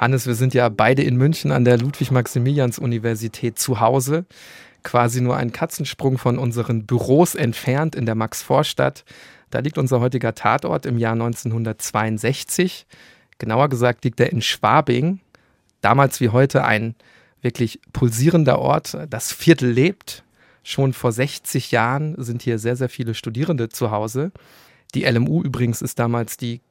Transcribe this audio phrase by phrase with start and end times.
[0.00, 4.24] Hannes, wir sind ja beide in München an der Ludwig-Maximilians-Universität zu Hause,
[4.82, 9.04] quasi nur einen Katzensprung von unseren Büros entfernt in der Max-Vorstadt.
[9.50, 12.86] Da liegt unser heutiger Tatort im Jahr 1962.
[13.36, 15.20] Genauer gesagt liegt er in Schwabing.
[15.82, 16.94] Damals wie heute ein
[17.42, 18.96] wirklich pulsierender Ort.
[19.10, 20.24] Das Viertel lebt.
[20.62, 24.32] Schon vor 60 Jahren sind hier sehr, sehr viele Studierende zu Hause.
[24.94, 26.62] Die LMU übrigens ist damals die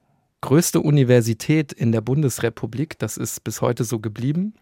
[0.41, 2.98] größte Universität in der Bundesrepublik.
[2.99, 4.53] Das ist bis heute so geblieben.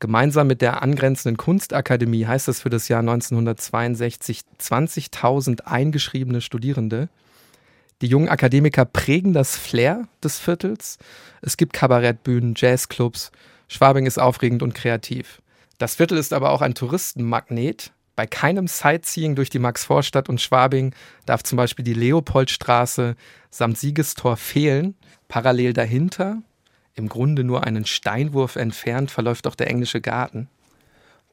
[0.00, 7.08] Gemeinsam mit der angrenzenden Kunstakademie heißt das für das Jahr 1962 20.000 eingeschriebene Studierende.
[8.00, 10.98] Die jungen Akademiker prägen das Flair des Viertels.
[11.42, 13.32] Es gibt Kabarettbühnen, Jazzclubs.
[13.66, 15.42] Schwabing ist aufregend und kreativ.
[15.78, 17.92] Das Viertel ist aber auch ein Touristenmagnet.
[18.18, 20.92] Bei keinem Sightseeing durch die Maxvorstadt und Schwabing
[21.24, 23.14] darf zum Beispiel die Leopoldstraße
[23.48, 24.96] samt Siegestor fehlen.
[25.28, 26.42] Parallel dahinter,
[26.96, 30.48] im Grunde nur einen Steinwurf entfernt, verläuft auch der englische Garten.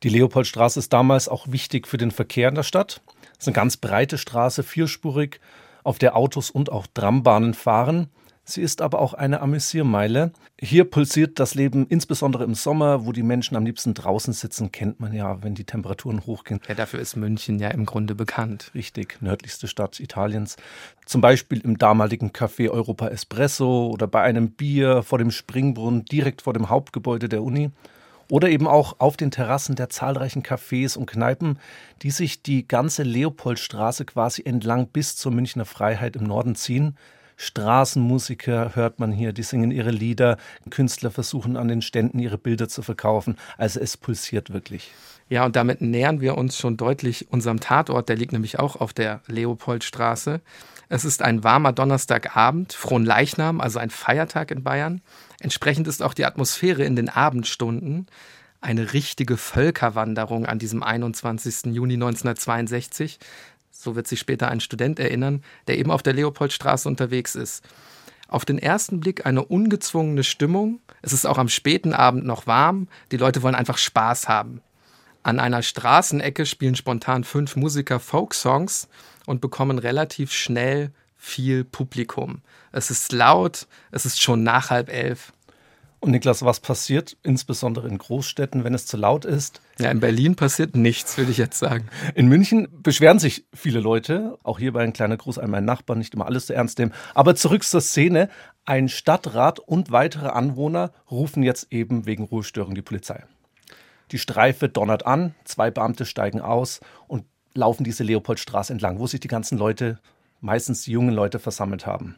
[0.04, 3.02] Die Leopoldstraße ist damals auch wichtig für den Verkehr in der Stadt.
[3.32, 5.40] Es ist eine ganz breite Straße, vierspurig,
[5.84, 8.12] auf der Autos und auch Trambahnen fahren.
[8.48, 10.32] Sie ist aber auch eine Amüsiermeile.
[10.62, 15.00] Hier pulsiert das Leben insbesondere im Sommer, wo die Menschen am liebsten draußen sitzen, kennt
[15.00, 16.62] man ja, wenn die Temperaturen hochgehen.
[16.68, 18.70] Ja, dafür ist München ja im Grunde bekannt.
[18.76, 20.58] Richtig, nördlichste Stadt Italiens.
[21.06, 26.44] Zum Beispiel im damaligen Café Europa Espresso oder bei einem Bier vor dem Springbrunnen direkt
[26.44, 27.72] vor dem Hauptgebäude der Uni.
[28.30, 31.60] Oder eben auch auf den Terrassen der zahlreichen Cafés und Kneipen,
[32.02, 36.96] die sich die ganze Leopoldstraße quasi entlang bis zur Münchner Freiheit im Norden ziehen.
[37.38, 40.38] Straßenmusiker hört man hier, die singen ihre Lieder,
[40.70, 43.38] Künstler versuchen an den Ständen ihre Bilder zu verkaufen.
[43.58, 44.92] Also es pulsiert wirklich.
[45.28, 48.94] Ja, und damit nähern wir uns schon deutlich unserem Tatort, der liegt nämlich auch auf
[48.94, 50.42] der Leopoldstraße.
[50.88, 55.02] Es ist ein warmer Donnerstagabend, frohen Leichnam, also ein Feiertag in Bayern.
[55.40, 58.08] Entsprechend ist auch die Atmosphäre in den Abendstunden
[58.62, 61.74] eine richtige Völkerwanderung an diesem 21.
[61.74, 63.20] Juni 1962
[63.86, 67.64] so wird sich später ein Student erinnern, der eben auf der Leopoldstraße unterwegs ist.
[68.28, 70.82] Auf den ersten Blick eine ungezwungene Stimmung.
[71.02, 72.88] Es ist auch am späten Abend noch warm.
[73.12, 74.62] Die Leute wollen einfach Spaß haben.
[75.24, 78.90] An einer Straßenecke spielen spontan fünf Musiker Folksongs
[79.26, 82.42] und bekommen relativ schnell viel Publikum.
[82.72, 85.32] Es ist laut, es ist schon nach halb elf.
[86.00, 89.62] Und Niklas, was passiert insbesondere in Großstädten, wenn es zu laut ist?
[89.78, 91.90] Ja, in Berlin passiert nichts, würde ich jetzt sagen.
[92.14, 96.00] In München beschweren sich viele Leute, auch hier bei ein kleiner Gruß an meinen Nachbarn,
[96.00, 96.94] nicht immer alles zu ernst nehmen.
[97.14, 98.30] Aber zurück zur Szene.
[98.64, 103.26] Ein Stadtrat und weitere Anwohner rufen jetzt eben wegen Ruhestörung die Polizei.
[104.12, 109.20] Die Streife donnert an, zwei Beamte steigen aus und laufen diese Leopoldstraße entlang, wo sich
[109.20, 110.00] die ganzen Leute,
[110.42, 112.16] meistens die jungen Leute, versammelt haben.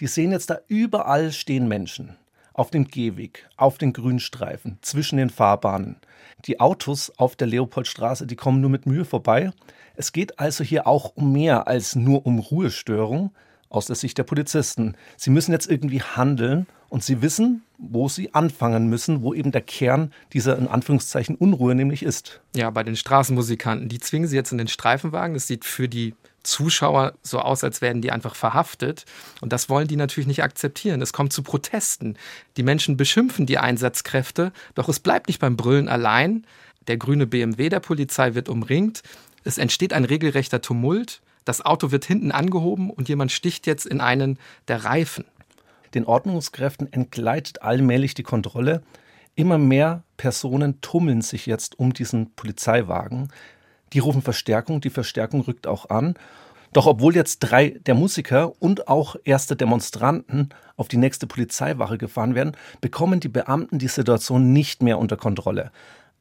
[0.00, 2.16] Die sehen jetzt da überall stehen Menschen
[2.52, 5.96] auf dem Gehweg, auf den Grünstreifen, zwischen den Fahrbahnen.
[6.44, 9.50] Die Autos auf der Leopoldstraße, die kommen nur mit Mühe vorbei.
[9.96, 13.32] Es geht also hier auch um mehr als nur um Ruhestörung
[13.70, 14.96] aus der Sicht der Polizisten.
[15.16, 19.60] Sie müssen jetzt irgendwie handeln und sie wissen, wo sie anfangen müssen, wo eben der
[19.60, 22.40] Kern dieser in Anführungszeichen Unruhe nämlich ist.
[22.56, 25.34] Ja, bei den Straßenmusikanten, die zwingen sie jetzt in den Streifenwagen.
[25.34, 29.04] Das sieht für die Zuschauer so aus, als werden die einfach verhaftet.
[29.40, 31.02] Und das wollen die natürlich nicht akzeptieren.
[31.02, 32.16] Es kommt zu Protesten.
[32.56, 36.46] Die Menschen beschimpfen die Einsatzkräfte, doch es bleibt nicht beim Brüllen allein.
[36.86, 39.02] Der grüne BMW der Polizei wird umringt.
[39.44, 41.20] Es entsteht ein regelrechter Tumult.
[41.48, 44.38] Das Auto wird hinten angehoben und jemand sticht jetzt in einen
[44.68, 45.24] der Reifen.
[45.94, 48.82] Den Ordnungskräften entgleitet allmählich die Kontrolle.
[49.34, 53.28] Immer mehr Personen tummeln sich jetzt um diesen Polizeiwagen.
[53.94, 56.16] Die rufen Verstärkung, die Verstärkung rückt auch an.
[56.74, 62.34] Doch obwohl jetzt drei der Musiker und auch erste Demonstranten auf die nächste Polizeiwache gefahren
[62.34, 65.70] werden, bekommen die Beamten die Situation nicht mehr unter Kontrolle.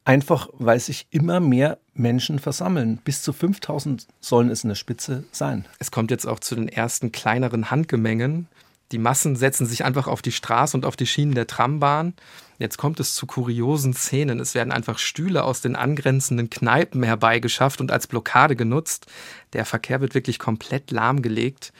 [0.08, 3.02] Einfach weil sich immer mehr Menschen versammeln.
[3.04, 5.66] Bis zu 5000 sollen es in der Spitze sein.
[5.80, 8.48] Es kommt jetzt auch zu den ersten kleineren Handgemengen.
[8.94, 12.14] Die Massen setzen sich einfach auf die Straße und auf die Schienen der Trambahn.
[12.58, 14.40] Jetzt kommt es zu kuriosen Szenen.
[14.40, 19.08] Es werden einfach Stühle aus den angrenzenden Kneipen herbeigeschafft und als Blockade genutzt.
[19.52, 21.74] Der Verkehr wird wirklich komplett lahmgelegt.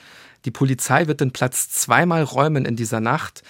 [0.44, 3.42] Die Polizei wird den Platz zweimal räumen in dieser Nacht.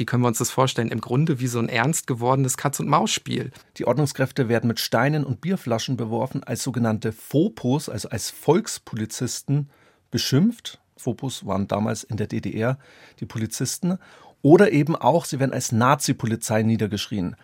[0.00, 0.88] Wie können wir uns das vorstellen?
[0.88, 3.50] Im Grunde wie so ein ernst gewordenes Katz-und-Maus-Spiel.
[3.76, 9.68] Die Ordnungskräfte werden mit Steinen und Bierflaschen beworfen, als sogenannte Fopos, also als Volkspolizisten,
[10.10, 12.78] beschimpft Fopus waren damals in der DDR
[13.20, 13.98] die Polizisten.
[14.40, 17.36] Oder eben auch, sie werden als Nazi-Polizei niedergeschrien.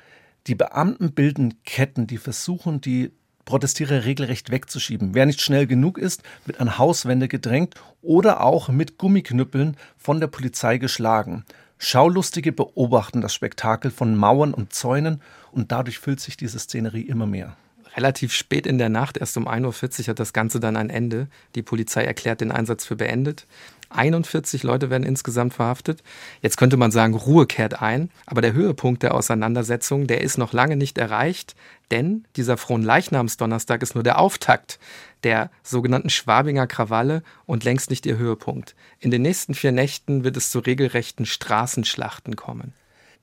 [0.47, 3.13] Die Beamten bilden Ketten, die versuchen, die
[3.45, 5.15] Protestierer regelrecht wegzuschieben.
[5.15, 10.27] Wer nicht schnell genug ist, wird an Hauswände gedrängt oder auch mit Gummiknüppeln von der
[10.27, 11.45] Polizei geschlagen.
[11.79, 15.21] Schaulustige beobachten das Spektakel von Mauern und Zäunen
[15.53, 17.57] und dadurch füllt sich diese Szenerie immer mehr.
[17.97, 21.29] Relativ spät in der Nacht, erst um 1.40 Uhr, hat das Ganze dann ein Ende.
[21.55, 23.47] Die Polizei erklärt den Einsatz für beendet.
[23.91, 26.03] 41 Leute werden insgesamt verhaftet.
[26.43, 30.53] Jetzt könnte man sagen, Ruhe kehrt ein, aber der Höhepunkt der Auseinandersetzung, der ist noch
[30.53, 31.55] lange nicht erreicht,
[31.91, 34.79] denn dieser Fronleichnamsdonnerstag ist nur der Auftakt
[35.23, 38.75] der sogenannten Schwabinger Krawalle und längst nicht ihr Höhepunkt.
[38.99, 42.73] In den nächsten vier Nächten wird es zu regelrechten Straßenschlachten kommen.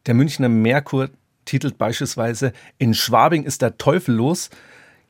[0.06, 1.09] Der Münchner Merkur
[1.45, 4.50] titelt beispielsweise In Schwabing ist der Teufel los.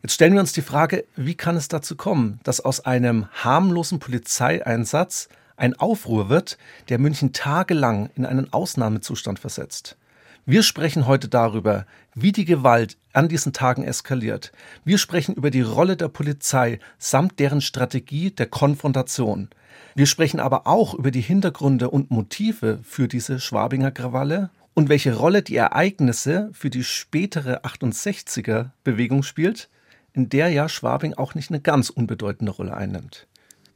[0.01, 3.99] Jetzt stellen wir uns die Frage, wie kann es dazu kommen, dass aus einem harmlosen
[3.99, 6.57] Polizeieinsatz ein Aufruhr wird,
[6.89, 9.97] der München tagelang in einen Ausnahmezustand versetzt.
[10.45, 11.85] Wir sprechen heute darüber,
[12.15, 14.51] wie die Gewalt an diesen Tagen eskaliert.
[14.83, 19.49] Wir sprechen über die Rolle der Polizei samt deren Strategie der Konfrontation.
[19.95, 25.15] Wir sprechen aber auch über die Hintergründe und Motive für diese Schwabinger Krawalle und welche
[25.15, 29.69] Rolle die Ereignisse für die spätere 68er Bewegung spielt,
[30.13, 33.27] in der ja Schwabing auch nicht eine ganz unbedeutende Rolle einnimmt.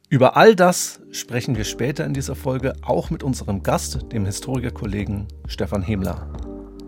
[0.09, 5.27] Über all das sprechen wir später in dieser Folge auch mit unserem Gast, dem Historikerkollegen
[5.47, 6.31] Stefan Hemler.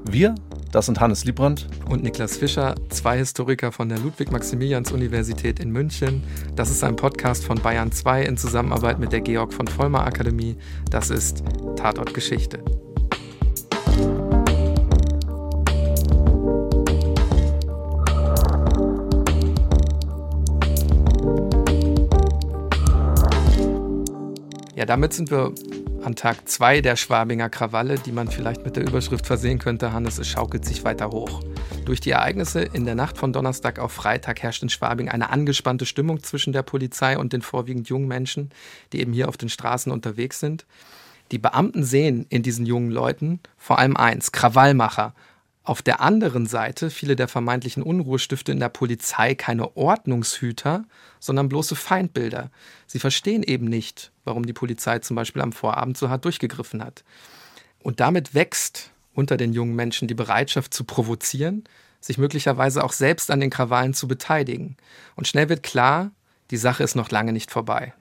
[0.10, 0.36] Wir,
[0.72, 6.24] das sind Hannes Liebrand und Niklas Fischer, zwei Historiker von der Ludwig-Maximilians-Universität in München.
[6.56, 10.56] Das ist ein Podcast von Bayern 2 in Zusammenarbeit mit der Georg von Vollmer Akademie.
[10.90, 11.44] Das ist
[11.76, 12.64] Tatort Geschichte.
[24.80, 25.54] Ja, damit sind wir
[26.04, 30.18] an Tag 2 der Schwabinger Krawalle, die man vielleicht mit der Überschrift versehen könnte, Hannes,
[30.20, 31.44] es schaukelt sich weiter hoch.
[31.84, 35.86] Durch die Ereignisse in der Nacht von Donnerstag auf Freitag herrscht in Schwabing eine angespannte
[35.86, 38.52] Stimmung zwischen der Polizei und den vorwiegend jungen Menschen,
[38.94, 40.66] die eben hier auf den Straßen unterwegs sind.
[41.34, 45.14] Die Beamten sehen in diesen jungen Leuten vor allem eins, Krawallmacher,
[45.70, 50.86] auf der anderen Seite viele der vermeintlichen Unruhestifte in der Polizei keine Ordnungshüter,
[51.20, 52.50] sondern bloße Feindbilder.
[52.88, 57.04] Sie verstehen eben nicht, warum die Polizei zum Beispiel am Vorabend so hart durchgegriffen hat.
[57.84, 61.66] Und damit wächst unter den jungen Menschen die Bereitschaft zu provozieren,
[62.02, 64.76] sich möglicherweise auch selbst an den Krawallen zu beteiligen.
[65.16, 66.10] Und schnell wird klar,
[66.50, 67.94] die Sache ist noch lange nicht vorbei.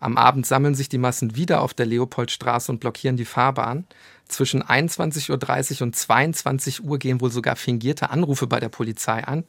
[0.00, 3.86] Am Abend sammeln sich die Massen wieder auf der Leopoldstraße und blockieren die Fahrbahn.
[4.28, 9.44] Zwischen 21.30 Uhr und 22 Uhr gehen wohl sogar fingierte Anrufe bei der Polizei an.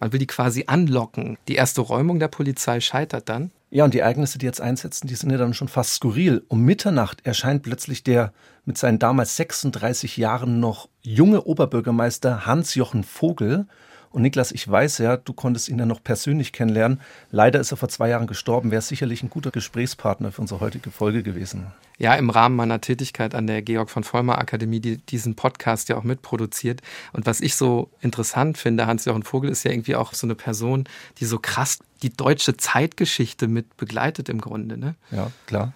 [0.00, 1.36] Man will die quasi anlocken.
[1.48, 3.50] Die erste Räumung der Polizei scheitert dann.
[3.70, 6.44] Ja, und die Ereignisse, die jetzt einsetzen, die sind ja dann schon fast skurril.
[6.48, 8.32] Um Mitternacht erscheint plötzlich der
[8.64, 13.66] mit seinen damals 36 Jahren noch junge Oberbürgermeister Hans-Jochen Vogel
[14.12, 17.00] und Niklas, ich weiß ja, du konntest ihn ja noch persönlich kennenlernen.
[17.30, 18.70] Leider ist er vor zwei Jahren gestorben.
[18.70, 21.68] Wäre sicherlich ein guter Gesprächspartner für unsere heutige Folge gewesen.
[21.98, 25.96] Ja, im Rahmen meiner Tätigkeit an der Georg von Vollmer Akademie, die diesen Podcast ja
[25.96, 26.82] auch mitproduziert.
[27.12, 30.84] Und was ich so interessant finde, Hans-Jochen Vogel ist ja irgendwie auch so eine Person,
[31.18, 34.76] die so krass die deutsche Zeitgeschichte mit begleitet im Grunde.
[34.76, 34.94] Ne?
[35.10, 35.72] Ja, klar.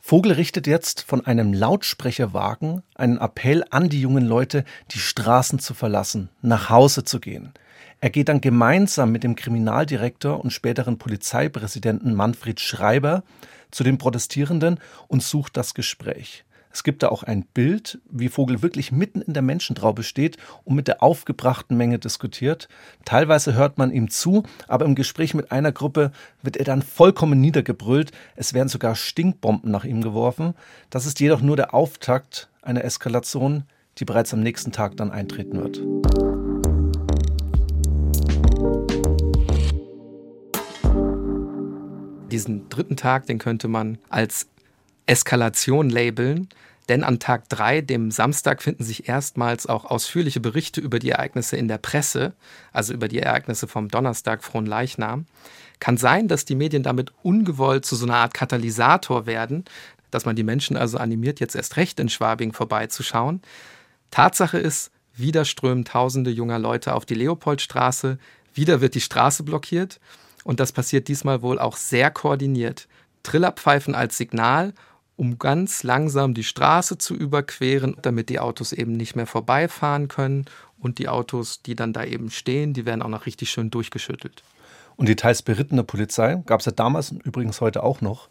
[0.00, 5.74] Vogel richtet jetzt von einem Lautsprecherwagen einen Appell an die jungen Leute, die Straßen zu
[5.74, 7.52] verlassen, nach Hause zu gehen.
[8.02, 13.22] Er geht dann gemeinsam mit dem Kriminaldirektor und späteren Polizeipräsidenten Manfred Schreiber
[13.70, 16.44] zu den Protestierenden und sucht das Gespräch.
[16.72, 20.76] Es gibt da auch ein Bild, wie Vogel wirklich mitten in der Menschentraube steht und
[20.76, 22.68] mit der aufgebrachten Menge diskutiert.
[23.04, 27.40] Teilweise hört man ihm zu, aber im Gespräch mit einer Gruppe wird er dann vollkommen
[27.40, 28.12] niedergebrüllt.
[28.36, 30.54] Es werden sogar Stinkbomben nach ihm geworfen.
[30.90, 33.64] Das ist jedoch nur der Auftakt einer Eskalation,
[33.98, 36.29] die bereits am nächsten Tag dann eintreten wird.
[42.30, 44.48] Diesen dritten Tag, den könnte man als
[45.06, 46.48] Eskalation labeln.
[46.88, 51.56] Denn an Tag 3, dem Samstag, finden sich erstmals auch ausführliche Berichte über die Ereignisse
[51.56, 52.32] in der Presse,
[52.72, 55.26] also über die Ereignisse vom Donnerstag, Frohen Leichnam.
[55.78, 59.64] Kann sein, dass die Medien damit ungewollt zu so einer Art Katalysator werden,
[60.10, 63.40] dass man die Menschen also animiert, jetzt erst recht in Schwabing vorbeizuschauen.
[64.10, 68.18] Tatsache ist, wieder strömen tausende junger Leute auf die Leopoldstraße,
[68.52, 70.00] wieder wird die Straße blockiert
[70.44, 72.88] und das passiert diesmal wohl auch sehr koordiniert.
[73.22, 74.72] Trillerpfeifen als Signal,
[75.16, 80.46] um ganz langsam die Straße zu überqueren, damit die Autos eben nicht mehr vorbeifahren können.
[80.78, 84.42] Und die Autos, die dann da eben stehen, die werden auch noch richtig schön durchgeschüttelt.
[84.96, 88.28] Und die teils berittene Polizei, gab es ja damals und übrigens heute auch noch,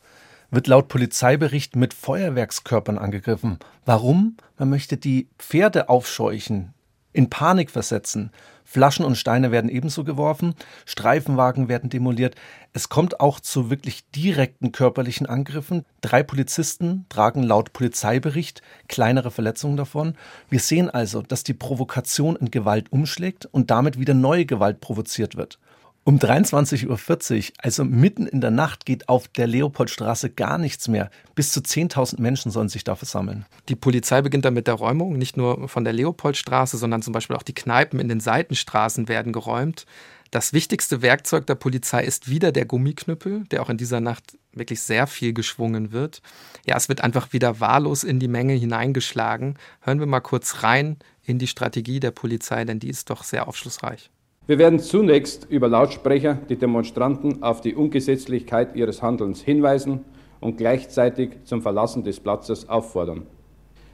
[0.49, 3.59] wird laut Polizeibericht mit Feuerwerkskörpern angegriffen.
[3.85, 4.37] Warum?
[4.57, 6.73] Man möchte die Pferde aufscheuchen,
[7.13, 8.31] in Panik versetzen.
[8.63, 10.53] Flaschen und Steine werden ebenso geworfen,
[10.85, 12.35] Streifenwagen werden demoliert.
[12.71, 15.85] Es kommt auch zu wirklich direkten körperlichen Angriffen.
[16.01, 20.13] Drei Polizisten tragen laut Polizeibericht kleinere Verletzungen davon.
[20.49, 25.35] Wir sehen also, dass die Provokation in Gewalt umschlägt und damit wieder neue Gewalt provoziert
[25.35, 25.57] wird.
[26.05, 31.11] Um 23.40 Uhr, also mitten in der Nacht, geht auf der Leopoldstraße gar nichts mehr.
[31.35, 33.45] Bis zu 10.000 Menschen sollen sich da versammeln.
[33.67, 37.35] Die Polizei beginnt dann mit der Räumung, nicht nur von der Leopoldstraße, sondern zum Beispiel
[37.35, 39.85] auch die Kneipen in den Seitenstraßen werden geräumt.
[40.31, 44.81] Das wichtigste Werkzeug der Polizei ist wieder der Gummiknüppel, der auch in dieser Nacht wirklich
[44.81, 46.21] sehr viel geschwungen wird.
[46.65, 49.57] Ja, es wird einfach wieder wahllos in die Menge hineingeschlagen.
[49.81, 53.47] Hören wir mal kurz rein in die Strategie der Polizei, denn die ist doch sehr
[53.47, 54.11] aufschlussreich.
[54.49, 60.05] Wir werden zunächst über Lautsprecher die Demonstranten auf die Ungesetzlichkeit ihres Handelns hinweisen
[60.39, 63.27] und gleichzeitig zum Verlassen des Platzes auffordern.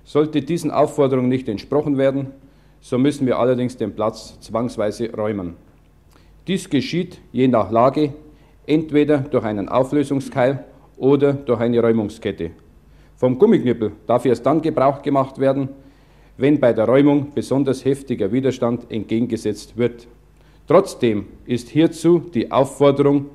[0.05, 2.27] Sollte diesen Aufforderungen nicht entsprochen werden,
[2.79, 5.57] so müssen wir allerdings den Platz zwangsweise räumen.
[6.47, 8.13] Dies geschieht je nach Lage
[8.65, 10.63] entweder durch einen Auflösungskeil
[10.95, 12.51] oder durch eine Räumungskette.
[13.17, 15.67] Vom Gummiknüppel darf erst dann Gebrauch gemacht werden,
[16.37, 20.07] wenn bei der Räumung besonders heftiger Widerstand entgegengesetzt wird.
[20.67, 23.27] Trotzdem ist hierzu die Aufforderung,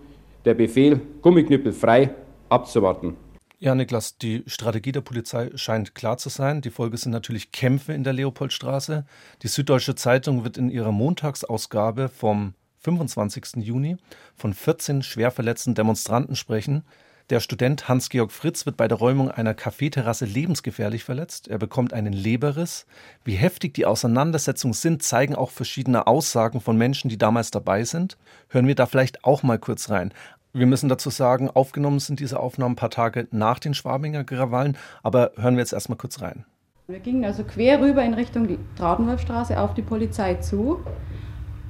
[0.44, 2.14] der Befehl Gummiknüppel frei
[2.48, 3.16] abzuwarten.
[3.58, 6.62] Ja, Niklas, die Strategie der Polizei scheint klar zu sein.
[6.62, 9.04] Die Folge sind natürlich Kämpfe in der Leopoldstraße.
[9.42, 13.56] Die Süddeutsche Zeitung wird in ihrer Montagsausgabe vom 25.
[13.56, 13.98] Juni
[14.34, 16.84] von 14 schwer verletzten Demonstranten sprechen.
[17.30, 21.46] Der Student Hans-Georg Fritz wird bei der Räumung einer Kaffeeterrasse lebensgefährlich verletzt.
[21.46, 22.86] Er bekommt einen Leberriss.
[23.22, 28.18] Wie heftig die Auseinandersetzungen sind, zeigen auch verschiedene Aussagen von Menschen, die damals dabei sind.
[28.48, 30.12] Hören wir da vielleicht auch mal kurz rein.
[30.52, 34.76] Wir müssen dazu sagen, aufgenommen sind diese Aufnahmen ein paar Tage nach den Schwabinger Krawallen,
[35.04, 36.44] aber hören wir jetzt erstmal kurz rein.
[36.88, 40.80] Wir gingen also quer rüber in Richtung Trautenwolfstraße auf die Polizei zu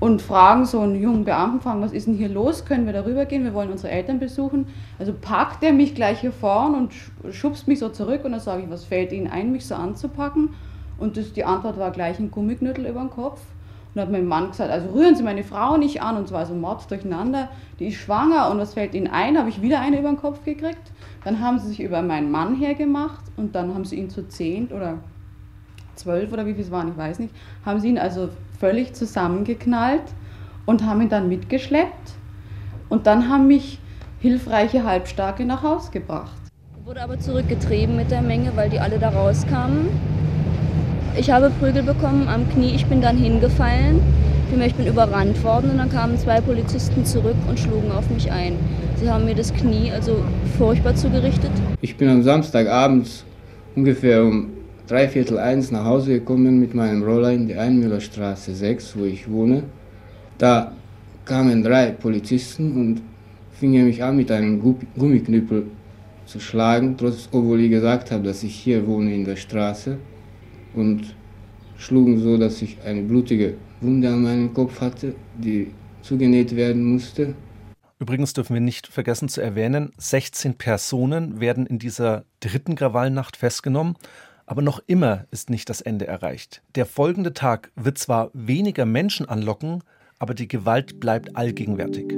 [0.01, 2.65] und fragen so einen jungen Beamten, fragen, was ist denn hier los?
[2.65, 3.45] Können wir darüber gehen?
[3.45, 4.67] Wir wollen unsere Eltern besuchen.
[4.99, 6.93] Also packt er mich gleich hier vorn und
[7.33, 10.55] schubst mich so zurück und dann sage ich, was fällt Ihnen ein, mich so anzupacken?
[10.99, 13.41] Und das, die Antwort war gleich ein Gummiknüttel über den Kopf.
[13.41, 16.47] Und dann hat mein Mann gesagt, also rühren Sie meine Frau nicht an und zwar
[16.47, 17.51] so Mord durcheinander.
[17.79, 19.37] Die ist schwanger und was fällt Ihnen ein?
[19.37, 20.93] Habe ich wieder eine über den Kopf gekriegt.
[21.25, 24.69] Dann haben sie sich über meinen Mann hergemacht und dann haben sie ihn zu zehn
[24.69, 24.99] oder
[25.95, 28.31] zwölf oder wie viel es waren, ich weiß nicht, haben sie ihn also
[28.61, 30.03] völlig zusammengeknallt
[30.67, 32.13] und haben ihn dann mitgeschleppt.
[32.91, 33.79] Und dann haben mich
[34.21, 36.37] hilfreiche Halbstarke nach Haus gebracht.
[36.85, 39.89] Wurde aber zurückgetrieben mit der Menge, weil die alle da rauskamen.
[41.17, 44.01] Ich habe Prügel bekommen am Knie, ich bin dann hingefallen.
[44.67, 48.59] Ich bin überrannt worden und dann kamen zwei Polizisten zurück und schlugen auf mich ein.
[48.97, 50.25] Sie haben mir das Knie also
[50.59, 51.53] furchtbar zugerichtet.
[51.81, 53.25] Ich bin am Samstagabend
[53.77, 54.49] ungefähr um
[54.91, 59.63] dreiviertel eins nach Hause gekommen mit meinem Roller in die Einmüllerstraße 6, wo ich wohne.
[60.37, 60.73] Da
[61.25, 63.03] kamen drei Polizisten und
[63.53, 64.61] fingen mich an mit einem
[64.99, 65.67] Gummiknüppel
[66.27, 69.97] zu schlagen, trotz, obwohl ich gesagt habe, dass ich hier wohne in der Straße
[70.75, 71.15] und
[71.77, 75.71] schlugen so, dass ich eine blutige Wunde an meinem Kopf hatte, die
[76.03, 77.35] zugenäht werden musste.
[78.01, 83.95] Übrigens dürfen wir nicht vergessen zu erwähnen, 16 Personen werden in dieser dritten Krawallnacht festgenommen.
[84.51, 86.61] Aber noch immer ist nicht das Ende erreicht.
[86.75, 89.85] Der folgende Tag wird zwar weniger Menschen anlocken,
[90.19, 92.13] aber die Gewalt bleibt allgegenwärtig.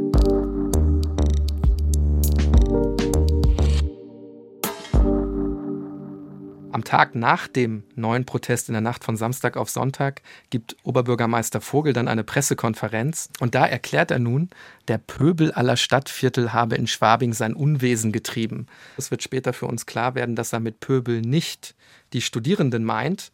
[6.72, 11.60] Am Tag nach dem neuen Protest in der Nacht von Samstag auf Sonntag gibt Oberbürgermeister
[11.60, 14.48] Vogel dann eine Pressekonferenz und da erklärt er nun,
[14.88, 18.68] der Pöbel aller Stadtviertel habe in Schwabing sein Unwesen getrieben.
[18.96, 21.74] Es wird später für uns klar werden, dass er mit Pöbel nicht
[22.12, 23.32] die Studierenden meint,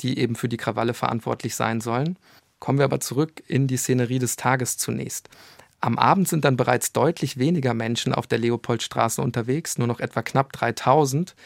[0.00, 2.18] die eben für die Krawalle verantwortlich sein sollen.
[2.58, 5.28] Kommen wir aber zurück in die Szenerie des Tages zunächst.
[5.80, 10.22] Am Abend sind dann bereits deutlich weniger Menschen auf der Leopoldstraße unterwegs, nur noch etwa
[10.22, 11.36] knapp 3000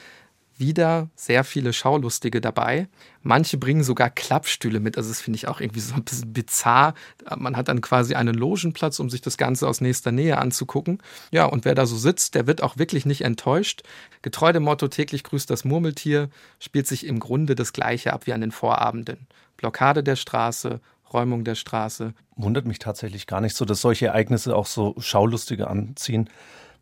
[0.59, 2.89] wieder sehr viele Schaulustige dabei.
[3.23, 4.97] Manche bringen sogar Klappstühle mit.
[4.97, 6.95] Also das finde ich auch irgendwie so ein bisschen bizarr.
[7.37, 10.99] Man hat dann quasi einen Logenplatz, um sich das Ganze aus nächster Nähe anzugucken.
[11.31, 13.83] Ja, und wer da so sitzt, der wird auch wirklich nicht enttäuscht.
[14.23, 16.29] Getreu dem Motto täglich grüßt das Murmeltier,
[16.59, 19.27] spielt sich im Grunde das gleiche ab wie an den Vorabenden.
[19.57, 20.81] Blockade der Straße,
[21.13, 22.15] Räumung der Straße.
[22.37, 26.29] Wundert mich tatsächlich gar nicht so, dass solche Ereignisse auch so Schaulustige anziehen.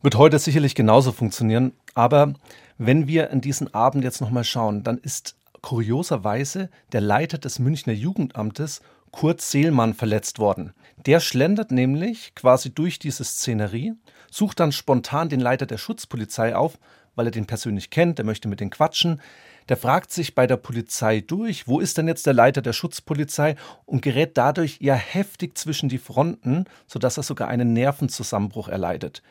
[0.03, 2.35] Wird heute sicherlich genauso funktionieren, aber
[2.79, 7.93] wenn wir in diesen Abend jetzt nochmal schauen, dann ist kurioserweise der Leiter des Münchner
[7.93, 8.81] Jugendamtes
[9.11, 10.73] Kurt Seelmann verletzt worden.
[11.07, 13.95] Der schlendert nämlich quasi durch diese Szenerie,
[14.31, 16.79] sucht dann spontan den Leiter der Schutzpolizei auf,
[17.17, 19.21] weil er den persönlich kennt, er möchte mit den quatschen.
[19.69, 23.57] Der fragt sich bei der Polizei durch, wo ist denn jetzt der Leiter der Schutzpolizei
[23.85, 29.23] und gerät dadurch ja heftig zwischen die Fronten, sodass er sogar einen Nervenzusammenbruch erleidet.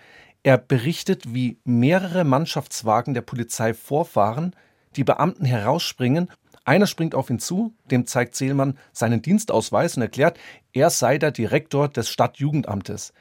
[0.43, 4.55] Er berichtet, wie mehrere Mannschaftswagen der Polizei vorfahren,
[4.95, 6.29] die Beamten herausspringen
[6.69, 10.37] einer springt auf ihn zu, dem zeigt Seelmann seinen Dienstausweis und erklärt,
[10.71, 13.11] er sei der Direktor des Stadtjugendamtes.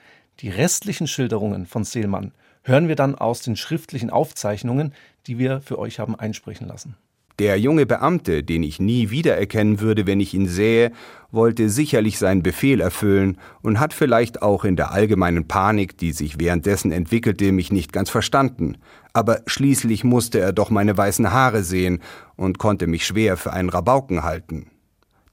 [0.41, 2.33] Die restlichen Schilderungen von Seelmann
[2.63, 4.93] hören wir dann aus den schriftlichen Aufzeichnungen,
[5.27, 6.95] die wir für euch haben einsprechen lassen.
[7.39, 10.91] Der junge Beamte, den ich nie wiedererkennen würde, wenn ich ihn sähe,
[11.31, 16.41] wollte sicherlich seinen Befehl erfüllen und hat vielleicht auch in der allgemeinen Panik, die sich
[16.41, 18.79] währenddessen entwickelte, mich nicht ganz verstanden.
[19.13, 22.03] Aber schließlich musste er doch meine weißen Haare sehen
[22.35, 24.73] und konnte mich schwer für einen Rabauken halten.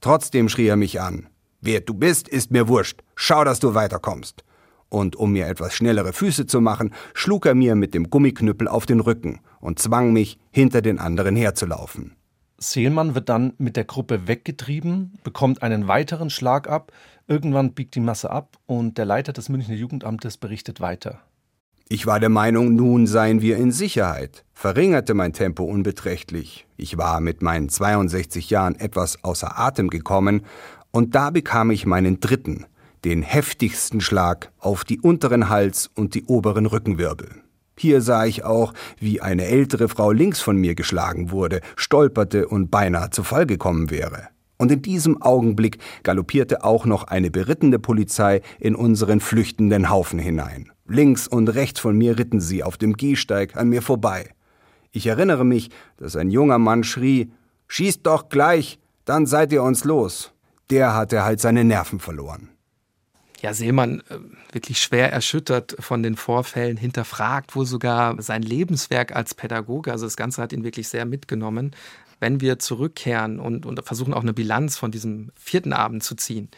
[0.00, 1.26] Trotzdem schrie er mich an.
[1.60, 3.02] Wer du bist, ist mir wurscht.
[3.16, 4.44] Schau, dass du weiterkommst
[4.88, 8.86] und um mir etwas schnellere Füße zu machen, schlug er mir mit dem Gummiknüppel auf
[8.86, 12.14] den Rücken und zwang mich, hinter den anderen herzulaufen.
[12.56, 16.92] Seelmann wird dann mit der Gruppe weggetrieben, bekommt einen weiteren Schlag ab,
[17.26, 21.20] irgendwann biegt die Masse ab und der Leiter des Münchner Jugendamtes berichtet weiter.
[21.88, 26.66] Ich war der Meinung, nun seien wir in Sicherheit, verringerte mein Tempo unbeträchtlich.
[26.76, 30.42] Ich war mit meinen 62 Jahren etwas außer Atem gekommen,
[30.92, 32.66] und da bekam ich meinen dritten,
[33.04, 37.42] den heftigsten Schlag auf die unteren Hals- und die oberen Rückenwirbel.
[37.78, 42.70] Hier sah ich auch, wie eine ältere Frau links von mir geschlagen wurde, stolperte und
[42.70, 44.28] beinahe zu Fall gekommen wäre.
[44.56, 50.72] Und in diesem Augenblick galoppierte auch noch eine berittene Polizei in unseren flüchtenden Haufen hinein.
[50.86, 54.30] Links und rechts von mir ritten sie auf dem Gehsteig an mir vorbei.
[54.92, 55.68] Ich erinnere mich,
[55.98, 57.30] dass ein junger Mann schrie,
[57.68, 60.32] Schießt doch gleich, dann seid ihr uns los.
[60.70, 62.55] Der hatte halt seine Nerven verloren
[63.40, 64.18] ja, Seemann äh,
[64.52, 69.92] wirklich schwer erschüttert von den Vorfällen, hinterfragt wohl sogar sein Lebenswerk als Pädagoge.
[69.92, 71.74] Also das Ganze hat ihn wirklich sehr mitgenommen.
[72.18, 76.48] Wenn wir zurückkehren und, und versuchen auch eine Bilanz von diesem vierten Abend zu ziehen.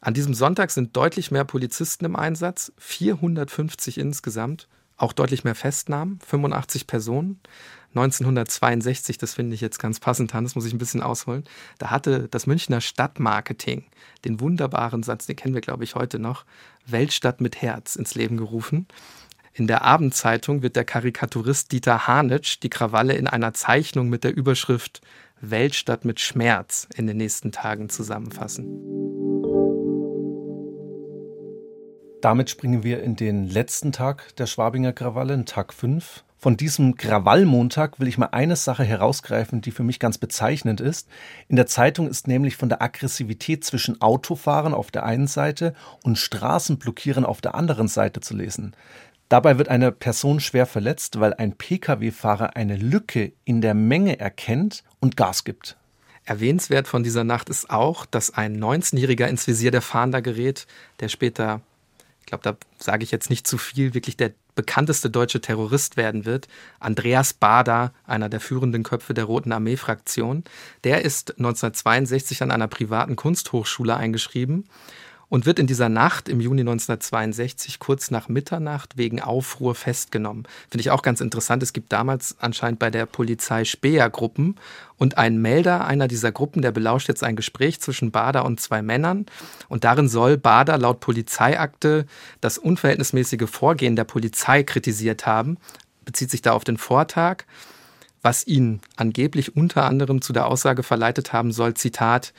[0.00, 6.18] An diesem Sonntag sind deutlich mehr Polizisten im Einsatz, 450 insgesamt, auch deutlich mehr Festnahmen,
[6.26, 7.38] 85 Personen.
[7.90, 11.44] 1962, das finde ich jetzt ganz passend, das muss ich ein bisschen ausholen,
[11.78, 13.84] da hatte das Münchner Stadtmarketing
[14.24, 16.44] den wunderbaren Satz, den kennen wir, glaube ich, heute noch,
[16.86, 18.86] Weltstadt mit Herz ins Leben gerufen.
[19.52, 24.36] In der Abendzeitung wird der Karikaturist Dieter Hanitsch die Krawalle in einer Zeichnung mit der
[24.36, 25.00] Überschrift
[25.40, 28.66] Weltstadt mit Schmerz in den nächsten Tagen zusammenfassen.
[32.20, 36.22] Damit springen wir in den letzten Tag der Schwabinger Krawalle, Tag 5.
[36.42, 41.06] Von diesem Krawallmontag will ich mal eine Sache herausgreifen, die für mich ganz bezeichnend ist.
[41.48, 46.16] In der Zeitung ist nämlich von der Aggressivität zwischen Autofahren auf der einen Seite und
[46.16, 48.74] Straßenblockieren auf der anderen Seite zu lesen.
[49.28, 54.82] Dabei wird eine Person schwer verletzt, weil ein Pkw-Fahrer eine Lücke in der Menge erkennt
[54.98, 55.76] und Gas gibt.
[56.24, 60.66] Erwähnenswert von dieser Nacht ist auch, dass ein 19-Jähriger ins Visier der Fahnder gerät,
[61.00, 61.60] der später
[62.20, 66.26] ich glaube, da sage ich jetzt nicht zu viel, wirklich der bekannteste deutsche Terrorist werden
[66.26, 66.46] wird.
[66.80, 70.44] Andreas Bader, einer der führenden Köpfe der Roten Armee-Fraktion.
[70.84, 74.66] Der ist 1962 an einer privaten Kunsthochschule eingeschrieben
[75.30, 80.46] und wird in dieser Nacht im Juni 1962 kurz nach Mitternacht wegen Aufruhr festgenommen.
[80.68, 81.62] Finde ich auch ganz interessant.
[81.62, 84.56] Es gibt damals anscheinend bei der Polizei Speer-Gruppen
[84.98, 88.82] und ein Melder einer dieser Gruppen, der belauscht jetzt ein Gespräch zwischen Bader und zwei
[88.82, 89.24] Männern
[89.68, 92.04] und darin soll Bader laut Polizeiakte
[92.42, 95.56] das unverhältnismäßige Vorgehen der Polizei kritisiert haben,
[96.04, 97.44] bezieht sich da auf den Vortag
[98.22, 102.34] was ihn angeblich unter anderem zu der Aussage verleitet haben soll, Zitat,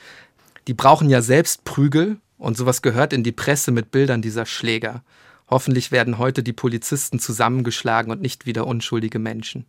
[0.68, 5.02] die brauchen ja selbst Prügel und sowas gehört in die Presse mit Bildern dieser Schläger.
[5.48, 9.64] Hoffentlich werden heute die Polizisten zusammengeschlagen und nicht wieder unschuldige Menschen.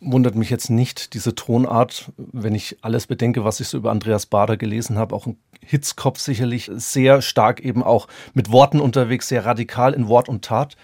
[0.00, 4.26] Wundert mich jetzt nicht diese Tonart, wenn ich alles bedenke, was ich so über Andreas
[4.26, 5.12] Bader gelesen habe.
[5.14, 10.28] Auch ein Hitzkopf sicherlich sehr stark eben auch mit Worten unterwegs, sehr radikal in Wort
[10.28, 10.76] und Tat.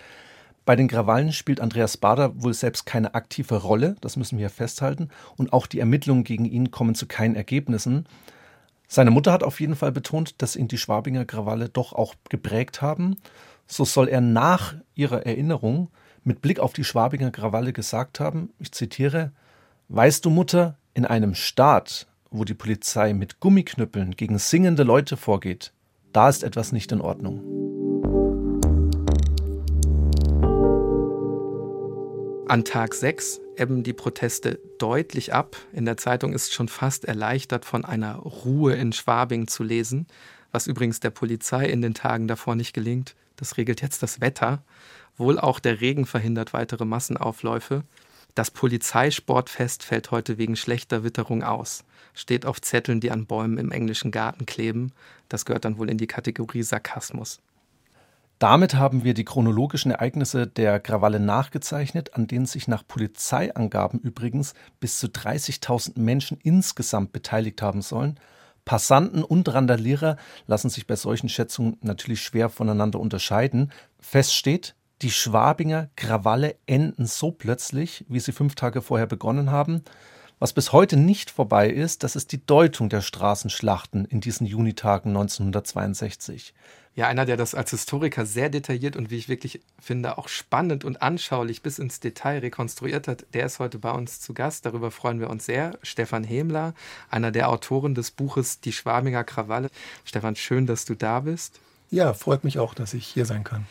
[0.65, 5.11] Bei den Krawallen spielt Andreas Bader wohl selbst keine aktive Rolle, das müssen wir festhalten.
[5.37, 8.07] Und auch die Ermittlungen gegen ihn kommen zu keinen Ergebnissen.
[8.95, 12.81] Seine Mutter hat auf jeden Fall betont, dass ihn die Schwabinger Krawalle doch auch geprägt
[12.81, 13.17] haben.
[13.67, 15.91] So soll er nach ihrer Erinnerung
[16.23, 19.33] mit Blick auf die Schwabinger Krawalle gesagt haben, ich zitiere,
[19.89, 25.73] Weißt du, Mutter, in einem Staat, wo die Polizei mit Gummiknüppeln gegen singende Leute vorgeht,
[26.13, 27.43] da ist etwas nicht in Ordnung.
[32.47, 35.57] An Tag 6 ebben die Proteste deutlich ab.
[35.73, 40.07] In der Zeitung ist schon fast erleichtert von einer Ruhe in Schwabing zu lesen,
[40.53, 43.15] was übrigens der Polizei in den Tagen davor nicht gelingt.
[43.37, 44.63] Das regelt jetzt das Wetter.
[45.17, 47.85] Wohl auch der Regen verhindert weitere Massenaufläufe.
[48.35, 51.85] Das Polizeisportfest fällt heute wegen schlechter Witterung aus.
[52.15, 54.93] Steht auf Zetteln, die an Bäumen im englischen Garten kleben.
[55.29, 57.41] Das gehört dann wohl in die Kategorie Sarkasmus.
[58.45, 64.53] Damit haben wir die chronologischen Ereignisse der Krawalle nachgezeichnet, an denen sich nach Polizeiangaben übrigens
[64.81, 68.21] bis zu 30.000 Menschen insgesamt beteiligt haben sollen.
[68.67, 73.73] Passanten und Randalierer lassen sich bei solchen Schätzungen natürlich schwer voneinander unterscheiden.
[73.99, 79.85] Fest steht, die Schwabinger Krawalle enden so plötzlich, wie sie fünf Tage vorher begonnen haben.
[80.39, 85.13] Was bis heute nicht vorbei ist, das ist die Deutung der Straßenschlachten in diesen Junitagen
[85.13, 86.53] 1962.
[86.97, 90.85] Ja, einer, der das als Historiker sehr detailliert und wie ich wirklich finde, auch spannend
[90.85, 94.65] und anschaulich bis ins Detail rekonstruiert hat, der ist heute bei uns zu Gast.
[94.65, 95.77] Darüber freuen wir uns sehr.
[95.83, 96.73] Stefan Hemler,
[97.11, 99.71] einer der Autoren des Buches Die Schwabinger Krawalle.
[100.05, 101.59] Stefan, schön, dass du da bist.
[101.91, 103.67] Ja, freut mich auch, dass ich hier sein kann.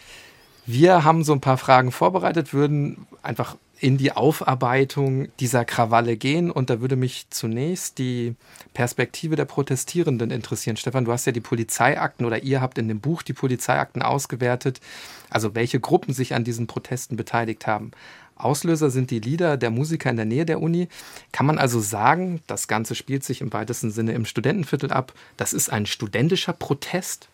[0.65, 6.49] Wir haben so ein paar Fragen vorbereitet, würden einfach in die Aufarbeitung dieser Krawalle gehen.
[6.51, 8.33] Und da würde mich zunächst die
[8.73, 10.77] Perspektive der Protestierenden interessieren.
[10.77, 14.79] Stefan, du hast ja die Polizeiakten oder ihr habt in dem Buch die Polizeiakten ausgewertet,
[15.29, 17.91] also welche Gruppen sich an diesen Protesten beteiligt haben.
[18.37, 20.87] Auslöser sind die Lieder der Musiker in der Nähe der Uni.
[21.33, 25.13] Kann man also sagen, das Ganze spielt sich im weitesten Sinne im Studentenviertel ab.
[25.35, 27.27] Das ist ein studentischer Protest?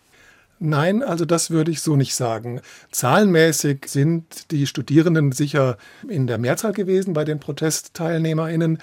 [0.62, 2.60] Nein, also das würde ich so nicht sagen.
[2.92, 8.78] Zahlenmäßig sind die Studierenden sicher in der Mehrzahl gewesen bei den Protestteilnehmerinnen.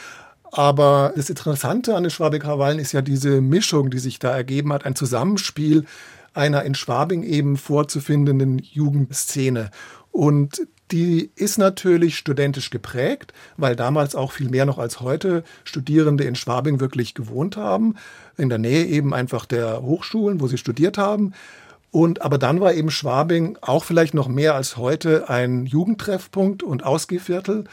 [0.51, 4.87] Aber das Interessante an den Schwabing-Krawallen ist ja diese Mischung, die sich da ergeben hat,
[4.87, 5.85] ein Zusammenspiel
[6.33, 9.69] einer in Schwabing eben vorzufindenden Jugendszene.
[10.11, 16.23] Und die ist natürlich studentisch geprägt, weil damals auch viel mehr noch als heute Studierende
[16.23, 17.95] in Schwabing wirklich gewohnt haben,
[18.35, 21.33] in der Nähe eben einfach der Hochschulen, wo sie studiert haben.
[21.91, 26.83] Und aber dann war eben Schwabing auch vielleicht noch mehr als heute ein Jugendtreffpunkt und
[26.83, 27.63] Ausgehviertel.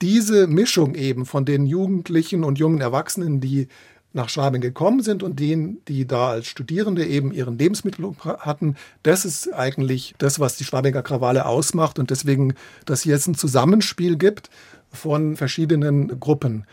[0.00, 3.68] Diese Mischung eben von den Jugendlichen und jungen Erwachsenen, die
[4.12, 9.24] nach Schwabing gekommen sind und denen, die da als Studierende eben ihren Lebensmittelpunkt hatten, das
[9.24, 12.54] ist eigentlich das, was die Schwabinger Krawalle ausmacht und deswegen,
[12.86, 14.50] dass hier jetzt ein Zusammenspiel gibt
[14.90, 16.64] von verschiedenen Gruppen.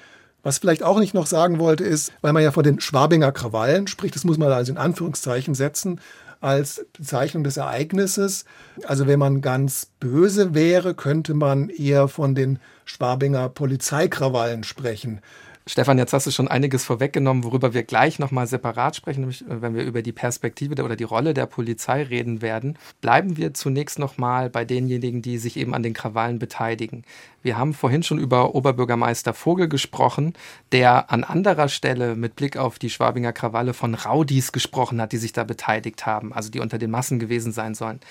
[0.43, 3.87] Was vielleicht auch nicht noch sagen wollte, ist, weil man ja von den Schwabinger Krawallen
[3.87, 5.99] spricht, das muss man also in Anführungszeichen setzen,
[6.41, 8.45] als Bezeichnung des Ereignisses.
[8.85, 15.21] Also wenn man ganz böse wäre, könnte man eher von den Schwabinger Polizeikrawallen sprechen.
[15.67, 19.63] Stefan, jetzt hast du schon einiges vorweggenommen, worüber wir gleich nochmal separat sprechen, nämlich äh,
[19.63, 22.77] wenn wir über die Perspektive oder die Rolle der Polizei reden werden.
[23.01, 27.03] Bleiben wir zunächst nochmal bei denjenigen, die sich eben an den Krawallen beteiligen.
[27.41, 30.33] Wir haben vorhin schon über Oberbürgermeister Vogel gesprochen,
[30.71, 35.17] der an anderer Stelle mit Blick auf die Schwabinger Krawalle von Raudis gesprochen hat, die
[35.17, 38.01] sich da beteiligt haben, also die unter den Massen gewesen sein sollen.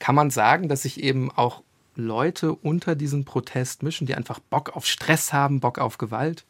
[0.00, 1.62] Kann man sagen, dass sich eben auch
[1.94, 6.44] Leute unter diesen Protest mischen, die einfach Bock auf Stress haben, Bock auf Gewalt?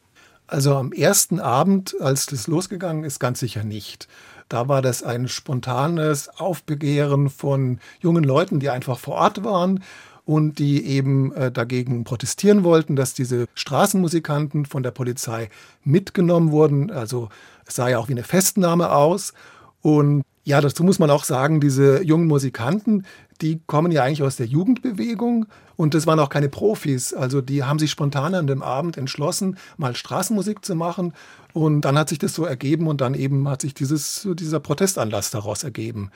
[0.47, 4.07] Also am ersten Abend, als das losgegangen ist, ganz sicher nicht.
[4.47, 9.83] Da war das ein spontanes Aufbegehren von jungen Leuten, die einfach vor Ort waren
[10.23, 15.49] und die eben äh, dagegen protestieren wollten, dass diese Straßenmusikanten von der Polizei
[15.83, 16.91] mitgenommen wurden.
[16.91, 17.29] Also
[17.65, 19.33] es sah ja auch wie eine Festnahme aus.
[19.81, 23.05] Und ja, dazu muss man auch sagen, diese jungen Musikanten,
[23.41, 25.45] die kommen ja eigentlich aus der Jugendbewegung
[25.75, 27.13] und das waren auch keine Profis.
[27.13, 31.13] Also die haben sich spontan an dem Abend entschlossen, mal Straßenmusik zu machen.
[31.53, 35.31] Und dann hat sich das so ergeben und dann eben hat sich dieses, dieser Protestanlass
[35.31, 36.11] daraus ergeben.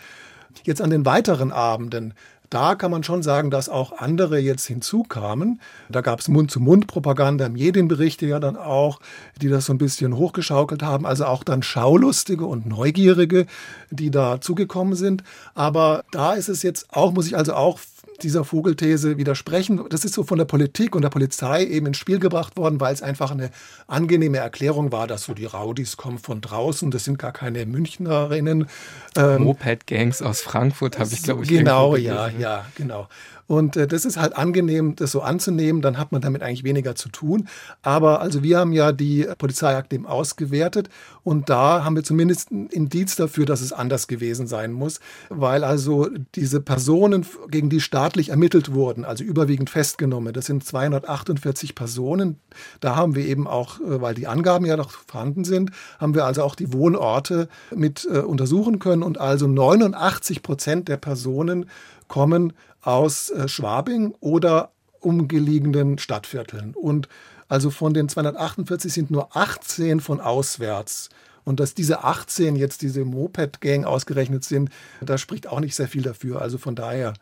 [0.63, 2.13] Jetzt an den weiteren Abenden,
[2.49, 5.61] da kann man schon sagen, dass auch andere jetzt hinzukamen.
[5.89, 8.99] Da gab es Mund-zu-Mund-Propaganda, Medienberichte ja dann auch,
[9.41, 11.05] die das so ein bisschen hochgeschaukelt haben.
[11.05, 13.45] Also auch dann Schaulustige und Neugierige,
[13.91, 15.23] die da zugekommen sind.
[15.53, 17.79] Aber da ist es jetzt auch, muss ich also auch
[18.21, 19.81] dieser Vogelthese widersprechen.
[19.89, 22.93] Das ist so von der Politik und der Polizei eben ins Spiel gebracht worden, weil
[22.93, 23.51] es einfach eine
[23.87, 28.67] angenehme Erklärung war, dass so die Raudis kommen von draußen, das sind gar keine Münchnerinnen.
[29.15, 31.49] Ähm, Moped-Gangs aus Frankfurt habe ich, glaube ich.
[31.49, 33.07] Genau, ja, ja, genau.
[33.49, 36.93] Und äh, das ist halt angenehm, das so anzunehmen, dann hat man damit eigentlich weniger
[36.93, 37.49] zu tun.
[37.81, 40.87] Aber also wir haben ja die Polizeiakte eben ausgewertet
[41.23, 45.63] und da haben wir zumindest ein Indiz dafür, dass es anders gewesen sein muss, weil
[45.63, 52.39] also diese Personen, gegen die staatlich ermittelt wurden, also überwiegend festgenommen, das sind 248 Personen.
[52.81, 56.25] Da haben wir eben auch, äh, weil die Angaben ja noch vorhanden sind, haben wir
[56.25, 61.65] also auch die Wohnorte mit äh, untersuchen können und also 89 Prozent der Personen
[62.07, 62.53] kommen
[62.89, 66.73] aus äh, Schwabing oder umgelegenen Stadtvierteln.
[66.73, 67.07] Und
[67.47, 71.09] also von den 248 sind nur 18 von auswärts.
[71.45, 74.69] Und dass diese 18 jetzt diese Moped-Gang ausgerechnet sind,
[75.01, 76.41] da spricht auch nicht sehr viel dafür.
[76.41, 77.13] Also von daher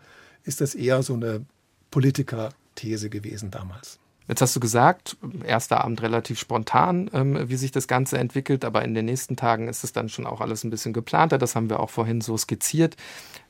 [0.44, 1.46] ist das eher so eine
[1.92, 4.00] Politiker-These gewesen damals.
[4.28, 8.84] Jetzt hast du gesagt, erster Abend relativ spontan, ähm, wie sich das Ganze entwickelt, aber
[8.84, 11.38] in den nächsten Tagen ist es dann schon auch alles ein bisschen geplanter.
[11.38, 12.98] Das haben wir auch vorhin so skizziert.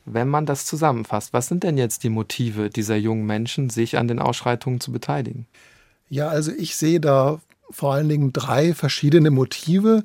[0.05, 4.07] Wenn man das zusammenfasst, was sind denn jetzt die Motive dieser jungen Menschen, sich an
[4.07, 5.47] den Ausschreitungen zu beteiligen?
[6.09, 10.03] Ja, also ich sehe da vor allen Dingen drei verschiedene Motive,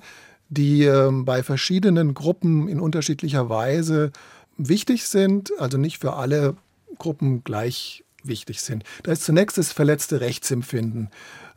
[0.48, 4.11] die äh, bei verschiedenen Gruppen in unterschiedlicher Weise
[4.56, 6.56] wichtig sind, also nicht für alle
[6.98, 8.85] Gruppen gleich wichtig sind.
[9.02, 11.11] Da ist zunächst das verletzte Rechtsempfinden.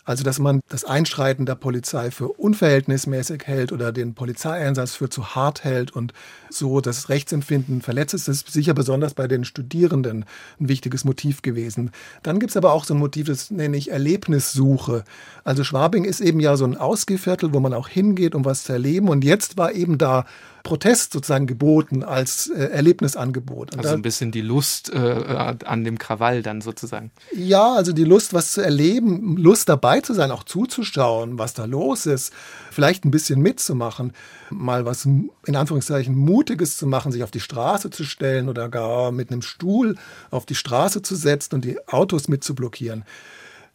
[0.07, 5.33] Also, dass man das Einschreiten der Polizei für unverhältnismäßig hält oder den Polizeieinsatz für zu
[5.33, 6.13] hart hält und
[6.51, 10.25] so das Rechtsempfinden verletzt ist, ist sicher besonders bei den Studierenden
[10.59, 11.89] ein wichtiges Motiv gewesen.
[12.21, 15.05] Dann gibt es aber auch so ein Motiv, das nenne ich Erlebnissuche.
[15.43, 18.73] Also Schwabing ist eben ja so ein Ausgeviertel, wo man auch hingeht, um was zu
[18.73, 19.09] erleben.
[19.09, 20.25] Und jetzt war eben da
[20.65, 23.71] Protest sozusagen geboten als äh, Erlebnisangebot.
[23.71, 27.11] Und also da, ein bisschen die Lust äh, an dem Krawall dann sozusagen.
[27.33, 31.65] Ja, also die Lust, was zu erleben, Lust dabei zu sein, auch zuzuschauen, was da
[31.65, 32.33] los ist,
[32.71, 34.11] vielleicht ein bisschen mitzumachen,
[34.49, 39.11] mal was in Anführungszeichen Mutiges zu machen, sich auf die Straße zu stellen oder gar
[39.11, 39.95] mit einem Stuhl
[40.31, 43.05] auf die Straße zu setzen und die Autos mitzublockieren.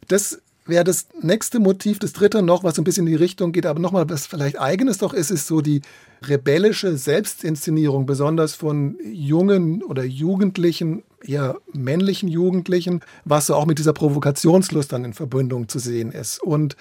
[0.09, 0.41] Das
[0.71, 3.81] wäre das nächste Motiv, das dritte noch, was ein bisschen in die Richtung geht, aber
[3.81, 5.83] nochmal, was vielleicht eigenes doch ist, ist so die
[6.27, 13.93] rebellische Selbstinszenierung, besonders von jungen oder Jugendlichen, eher männlichen Jugendlichen, was so auch mit dieser
[13.93, 16.43] Provokationslust dann in Verbindung zu sehen ist.
[16.43, 16.77] Und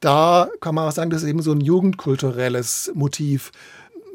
[0.00, 3.52] da kann man auch sagen, das ist eben so ein jugendkulturelles Motiv.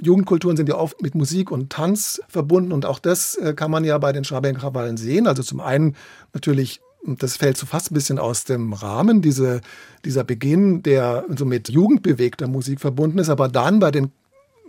[0.01, 3.83] Jugendkulturen sind ja oft mit Musik und Tanz verbunden und auch das äh, kann man
[3.83, 5.27] ja bei den Schwaben-Krawallen sehen.
[5.27, 5.95] Also zum einen
[6.33, 9.61] natürlich das fällt so fast ein bisschen aus dem Rahmen, diese,
[10.05, 14.11] dieser Beginn, der so mit jugendbewegter Musik verbunden ist, aber dann bei den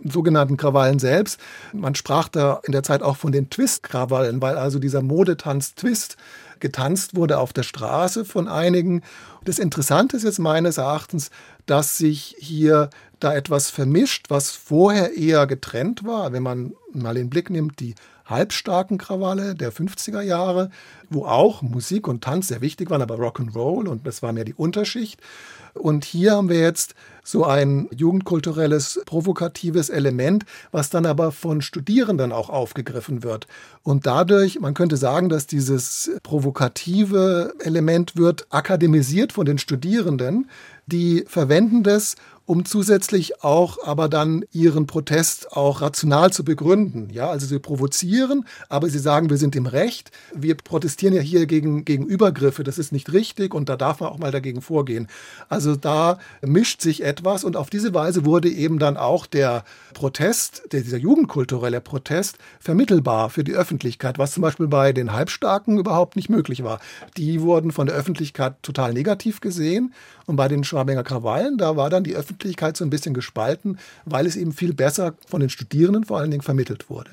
[0.03, 1.39] sogenannten Krawallen selbst.
[1.73, 6.17] Man sprach da in der Zeit auch von den Twist-Krawallen, weil also dieser Modetanz Twist
[6.59, 9.01] getanzt wurde auf der Straße von einigen.
[9.43, 11.29] Das Interessante ist jetzt meines Erachtens,
[11.65, 12.89] dass sich hier
[13.19, 16.33] da etwas vermischt, was vorher eher getrennt war.
[16.33, 17.95] Wenn man mal den Blick nimmt, die
[18.31, 20.71] halbstarken Krawalle der 50er Jahre,
[21.09, 24.55] wo auch Musik und Tanz sehr wichtig waren, aber Rock'n'Roll und das war mehr die
[24.55, 25.21] Unterschicht.
[25.73, 32.31] Und hier haben wir jetzt so ein jugendkulturelles, provokatives Element, was dann aber von Studierenden
[32.31, 33.47] auch aufgegriffen wird.
[33.83, 40.49] Und dadurch, man könnte sagen, dass dieses provokative Element wird akademisiert von den Studierenden,
[40.87, 47.09] die verwenden das, um zusätzlich auch aber dann ihren Protest auch rational zu begründen.
[47.09, 50.11] Ja, also sie provozieren, aber sie sagen, wir sind im Recht.
[50.35, 52.63] Wir protestieren ja hier gegen, gegen Übergriffe.
[52.63, 55.07] Das ist nicht richtig und da darf man auch mal dagegen vorgehen.
[55.47, 60.63] Also da mischt sich etwas und auf diese Weise wurde eben dann auch der Protest,
[60.71, 66.29] dieser jugendkulturelle Protest, vermittelbar für die Öffentlichkeit, was zum Beispiel bei den Halbstarken überhaupt nicht
[66.29, 66.79] möglich war.
[67.17, 69.93] Die wurden von der Öffentlichkeit total negativ gesehen
[70.25, 74.25] und bei den Schwabinger Krawallen, da war dann die Öffentlichkeit so ein bisschen gespalten, weil
[74.25, 77.11] es eben viel besser von den Studierenden vor allen Dingen vermittelt wurde.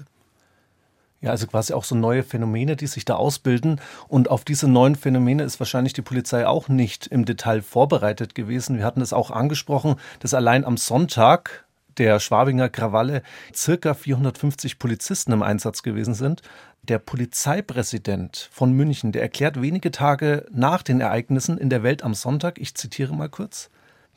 [1.20, 3.80] Ja, also quasi auch so neue Phänomene, die sich da ausbilden.
[4.06, 8.76] Und auf diese neuen Phänomene ist wahrscheinlich die Polizei auch nicht im Detail vorbereitet gewesen.
[8.76, 15.32] Wir hatten es auch angesprochen, dass allein am Sonntag der Schwabinger Krawalle circa 450 Polizisten
[15.32, 16.42] im Einsatz gewesen sind.
[16.84, 22.14] Der Polizeipräsident von München, der erklärt wenige Tage nach den Ereignissen in der Welt am
[22.14, 23.68] Sonntag, ich zitiere mal kurz,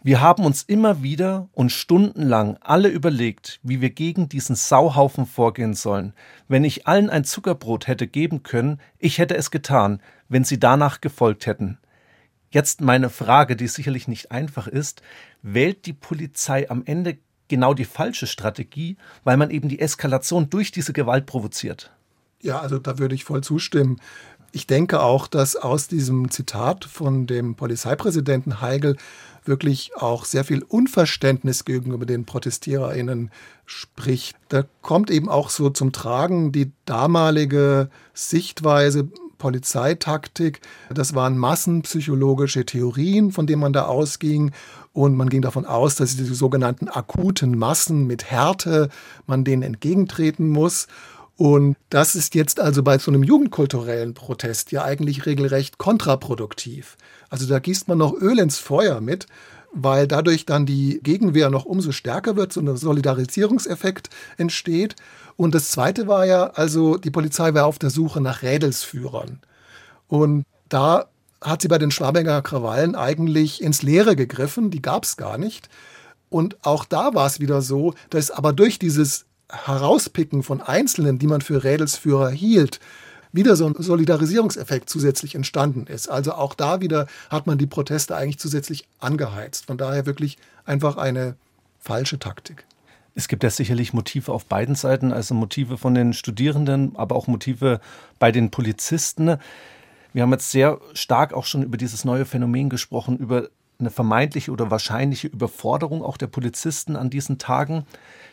[0.04, 5.76] wir haben uns immer wieder und stundenlang alle überlegt, wie wir gegen diesen Sauhaufen vorgehen
[5.76, 6.14] sollen.
[6.48, 11.02] Wenn ich allen ein Zuckerbrot hätte geben können, ich hätte es getan, wenn sie danach
[11.02, 11.78] gefolgt hätten.
[12.50, 15.04] Jetzt meine Frage, die sicherlich nicht einfach ist,
[15.44, 20.72] wählt die Polizei am Ende genau die falsche Strategie, weil man eben die Eskalation durch
[20.72, 21.92] diese Gewalt provoziert?
[22.42, 24.00] Ja, also da würde ich voll zustimmen.
[24.52, 28.98] Ich denke auch, dass aus diesem Zitat von dem Polizeipräsidenten Heigel
[29.46, 33.32] wirklich auch sehr viel Unverständnis gegenüber den ProtestiererInnen
[33.66, 34.36] spricht.
[34.50, 40.62] Da kommt eben auch so zum Tragen die damalige Sichtweise, Polizeitaktik.
[40.94, 44.52] Das waren massenpsychologische Theorien, von denen man da ausging.
[44.94, 48.90] Und man ging davon aus, dass diese sogenannten akuten Massen mit Härte
[49.26, 50.88] man denen entgegentreten muss.
[51.42, 56.98] Und das ist jetzt also bei so einem jugendkulturellen Protest ja eigentlich regelrecht kontraproduktiv.
[57.32, 59.26] Also da gießt man noch Öl ins Feuer mit,
[59.74, 64.96] weil dadurch dann die Gegenwehr noch umso stärker wird, so ein Solidarisierungseffekt entsteht.
[65.36, 69.40] Und das Zweite war ja, also die Polizei war auf der Suche nach Rädelsführern.
[70.08, 71.08] Und da
[71.42, 75.70] hat sie bei den Schwabinger Krawallen eigentlich ins Leere gegriffen, die gab es gar nicht.
[76.30, 81.28] Und auch da war es wieder so, dass aber durch dieses Herauspicken von Einzelnen, die
[81.28, 82.80] man für Rädelsführer hielt,
[83.34, 86.10] wieder so ein Solidarisierungseffekt zusätzlich entstanden ist.
[86.10, 89.68] Also auch da wieder hat man die Proteste eigentlich zusätzlich angeheizt.
[89.68, 91.36] Von daher wirklich einfach eine
[91.80, 92.66] falsche Taktik.
[93.14, 97.28] Es gibt ja sicherlich Motive auf beiden Seiten, also Motive von den Studierenden, aber auch
[97.28, 97.82] Motive
[98.20, 99.38] bei den Polizisten.
[100.14, 103.50] Wir haben jetzt sehr stark auch schon über dieses neue Phänomen gesprochen, über
[103.82, 107.86] eine vermeintliche oder wahrscheinliche Überforderung auch der Polizisten an diesen Tagen.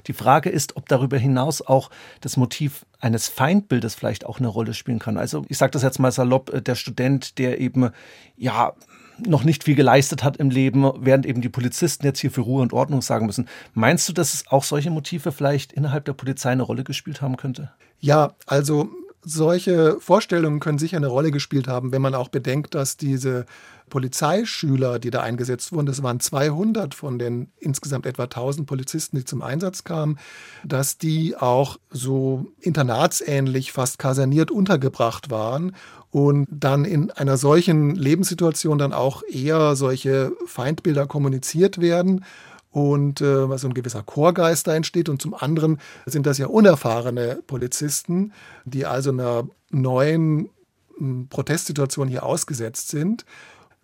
[0.06, 4.74] Die Frage ist, ob darüber hinaus auch das Motiv eines Feindbildes vielleicht auch eine Rolle
[4.74, 5.18] spielen kann.
[5.18, 7.90] Also ich sage das jetzt mal salopp, äh, der Student, der eben
[8.36, 8.72] ja
[9.26, 12.62] noch nicht viel geleistet hat im Leben, während eben die Polizisten jetzt hier für Ruhe
[12.62, 13.48] und Ordnung sagen müssen.
[13.74, 17.36] Meinst du, dass es auch solche Motive vielleicht innerhalb der Polizei eine Rolle gespielt haben
[17.36, 17.72] könnte?
[17.98, 18.90] Ja, also
[19.28, 23.44] solche Vorstellungen können sicher eine Rolle gespielt haben, wenn man auch bedenkt, dass diese
[23.90, 29.24] Polizeischüler, die da eingesetzt wurden, das waren 200 von den insgesamt etwa 1000 Polizisten, die
[29.24, 30.18] zum Einsatz kamen,
[30.64, 35.74] dass die auch so internatsähnlich, fast kaserniert untergebracht waren
[36.10, 42.24] und dann in einer solchen Lebenssituation dann auch eher solche Feindbilder kommuniziert werden
[42.70, 45.08] und äh, so ein gewisser Chorgeist da entsteht.
[45.08, 48.32] Und zum anderen sind das ja unerfahrene Polizisten,
[48.64, 50.50] die also einer neuen
[50.96, 53.24] hm, Protestsituation hier ausgesetzt sind.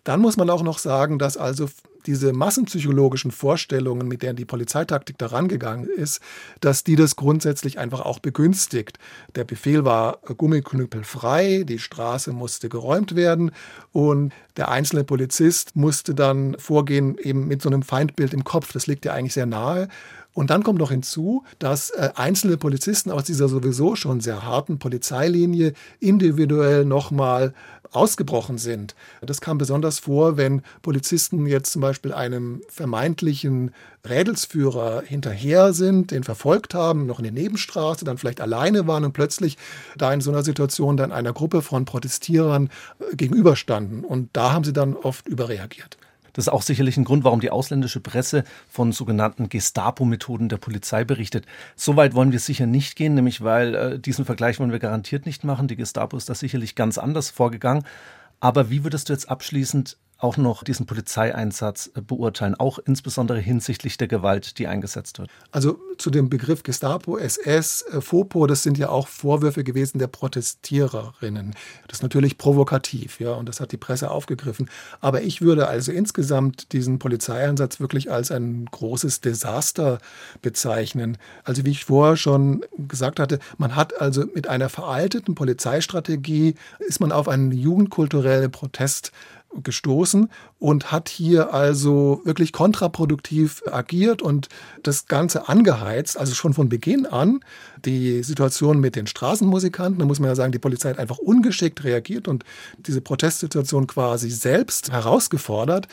[0.03, 1.67] Dann muss man auch noch sagen, dass also
[2.07, 6.21] diese massenpsychologischen Vorstellungen, mit denen die Polizeitaktik da rangegangen ist,
[6.61, 8.99] dass die das grundsätzlich einfach auch begünstigt.
[9.35, 13.51] Der Befehl war Gummiknüppel frei, die Straße musste geräumt werden
[13.91, 18.71] und der einzelne Polizist musste dann vorgehen eben mit so einem Feindbild im Kopf.
[18.71, 19.87] Das liegt ja eigentlich sehr nahe.
[20.35, 24.79] Und dann kommt noch hinzu, dass äh, einzelne Polizisten aus dieser sowieso schon sehr harten
[24.79, 27.53] Polizeilinie individuell nochmal
[27.95, 28.95] ausgebrochen sind.
[29.21, 33.71] Das kam besonders vor, wenn Polizisten jetzt zum Beispiel einem vermeintlichen
[34.07, 39.13] Rädelsführer hinterher sind, den verfolgt haben, noch in der Nebenstraße, dann vielleicht alleine waren und
[39.13, 39.57] plötzlich
[39.97, 44.03] da in so einer Situation dann einer Gruppe von Protestierern äh, gegenüberstanden.
[44.03, 45.97] Und da haben sie dann oft überreagiert.
[46.35, 51.05] Das ist auch sicherlich ein Grund, warum die ausländische Presse von sogenannten Gestapo-Methoden der Polizei
[51.05, 51.45] berichtet.
[51.77, 55.45] Soweit wollen wir sicher nicht gehen, nämlich weil äh, diesen Vergleich wollen wir garantiert nicht
[55.45, 55.69] machen.
[55.69, 57.85] Die Gestapo ist da sicherlich ganz anders vorgegangen.
[58.41, 63.97] Aber wie würdest du jetzt abschließend auch noch diesen Polizeieinsatz äh, beurteilen, auch insbesondere hinsichtlich
[63.97, 65.29] der Gewalt, die eingesetzt wird?
[65.51, 70.07] Also zu dem Begriff Gestapo, SS, äh, FOPO, das sind ja auch Vorwürfe gewesen der
[70.07, 71.53] Protestiererinnen.
[71.87, 74.69] Das ist natürlich provokativ, ja, und das hat die Presse aufgegriffen.
[75.01, 79.99] Aber ich würde also insgesamt diesen Polizeieinsatz wirklich als ein großes Desaster
[80.41, 81.17] bezeichnen.
[81.43, 86.99] Also wie ich vorher schon gesagt hatte, man hat also mit einer veralteten Polizeistrategie ist
[86.99, 89.11] man auf einen jugendkulturellen Protest
[89.63, 94.49] gestoßen und hat hier also wirklich kontraproduktiv agiert und
[94.83, 97.39] das Ganze angeheizt, also schon von Beginn an.
[97.83, 101.83] Die Situation mit den Straßenmusikanten, da muss man ja sagen, die Polizei hat einfach ungeschickt
[101.83, 102.43] reagiert und
[102.77, 105.87] diese Protestsituation quasi selbst herausgefordert.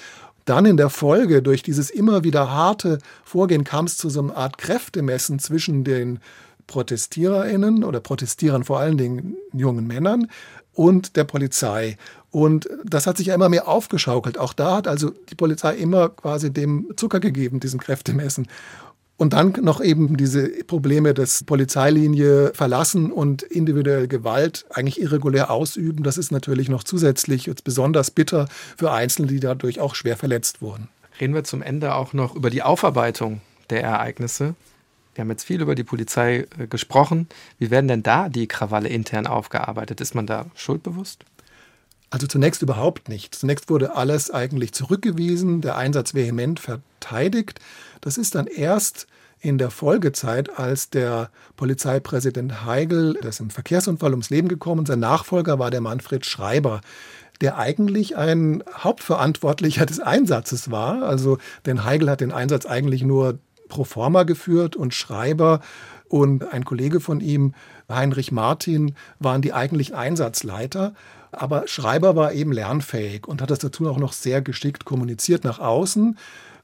[0.44, 4.36] Dann in der Folge, durch dieses immer wieder harte Vorgehen, kam es zu so einer
[4.36, 6.18] Art Kräftemessen zwischen den
[6.66, 10.28] ProtestiererInnen oder Protestierern, vor allen Dingen jungen Männern,
[10.74, 11.96] und der Polizei.
[12.30, 14.38] Und das hat sich ja immer mehr aufgeschaukelt.
[14.38, 18.48] Auch da hat also die Polizei immer quasi dem Zucker gegeben, diesem Kräftemessen.
[19.18, 26.02] Und dann noch eben diese Probleme des Polizeilinie verlassen und individuell Gewalt eigentlich irregulär ausüben.
[26.02, 30.62] Das ist natürlich noch zusätzlich jetzt besonders bitter für Einzelne, die dadurch auch schwer verletzt
[30.62, 30.88] wurden.
[31.20, 34.54] Reden wir zum Ende auch noch über die Aufarbeitung der Ereignisse.
[35.14, 37.28] Wir haben jetzt viel über die Polizei äh, gesprochen.
[37.58, 40.00] Wie werden denn da die Krawalle intern aufgearbeitet?
[40.00, 41.24] Ist man da schuldbewusst?
[42.10, 43.34] Also zunächst überhaupt nicht.
[43.34, 47.58] Zunächst wurde alles eigentlich zurückgewiesen, der Einsatz vehement verteidigt.
[48.02, 49.06] Das ist dann erst
[49.40, 55.00] in der Folgezeit, als der Polizeipräsident Heigl, der ist im Verkehrsunfall ums Leben gekommen, sein
[55.00, 56.80] Nachfolger war der Manfred Schreiber,
[57.40, 61.02] der eigentlich ein Hauptverantwortlicher des Einsatzes war.
[61.02, 63.38] Also, denn Heigl hat den Einsatz eigentlich nur
[63.72, 65.60] pro forma geführt und Schreiber
[66.06, 67.54] und ein Kollege von ihm,
[67.88, 70.92] Heinrich Martin, waren die eigentlich Einsatzleiter.
[71.30, 75.58] Aber Schreiber war eben lernfähig und hat das dazu auch noch sehr geschickt kommuniziert nach
[75.58, 76.18] außen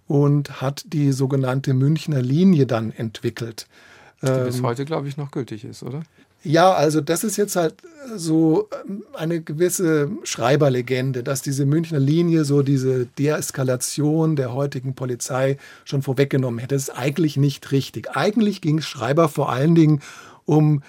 [0.07, 3.67] und hat die sogenannte Münchner Linie dann entwickelt.
[4.21, 6.03] Die bis ähm, heute, glaube ich, noch gültig ist, oder?
[6.45, 7.75] Ja, also das ist jetzt halt
[8.15, 15.59] so ähm, eine gewisse Schreiberlegende, dass diese Münchner Linie so diese Deeskalation der heutigen Polizei
[15.85, 16.77] schon vorweggenommen hätte.
[16.77, 18.17] Das ist eigentlich nicht richtig.
[18.17, 20.01] Eigentlich ging Schreiber vor allen Dingen
[20.45, 20.83] um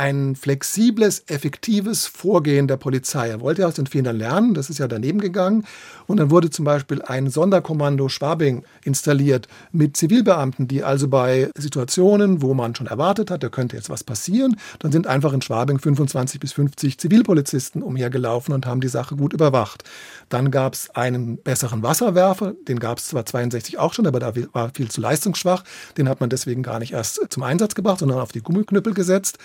[0.00, 3.28] ein flexibles, effektives Vorgehen der Polizei.
[3.28, 5.66] Er wollte aus den Fehlern lernen, das ist ja daneben gegangen.
[6.06, 12.40] Und dann wurde zum Beispiel ein Sonderkommando Schwabing installiert mit Zivilbeamten, die also bei Situationen,
[12.40, 15.78] wo man schon erwartet hat, da könnte jetzt was passieren, dann sind einfach in Schwabing
[15.78, 19.84] 25 bis 50 Zivilpolizisten umhergelaufen und haben die Sache gut überwacht.
[20.30, 24.32] Dann gab es einen besseren Wasserwerfer, den gab es zwar 62 auch schon, aber da
[24.54, 25.62] war viel zu leistungsschwach.
[25.98, 29.36] Den hat man deswegen gar nicht erst zum Einsatz gebracht, sondern auf die Gummiknüppel gesetzt.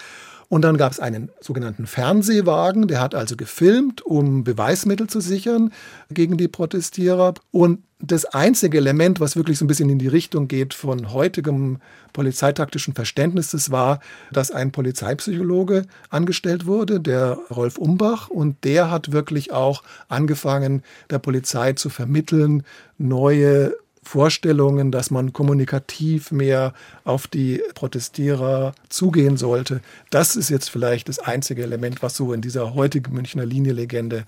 [0.48, 5.72] Und dann gab es einen sogenannten Fernsehwagen, der hat also gefilmt, um Beweismittel zu sichern
[6.12, 7.34] gegen die Protestierer.
[7.52, 11.80] Und das einzige Element, was wirklich so ein bisschen in die Richtung geht von heutigem
[12.14, 14.00] polizeitaktischen Verständnis, das war,
[14.32, 21.20] dass ein Polizeipsychologe angestellt wurde, der Rolf Umbach, und der hat wirklich auch angefangen, der
[21.20, 22.64] Polizei zu vermitteln,
[22.98, 23.74] neue
[24.06, 29.82] Vorstellungen, dass man kommunikativ mehr auf die Protestierer zugehen sollte.
[30.12, 34.26] Das ist jetzt vielleicht das einzige Element, was so in dieser heutigen Münchner Linie-Legende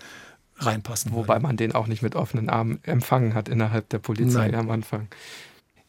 [0.57, 1.43] reinpassen Wobei würde.
[1.43, 4.55] man den auch nicht mit offenen Armen empfangen hat innerhalb der Polizei Nein.
[4.55, 5.07] am Anfang.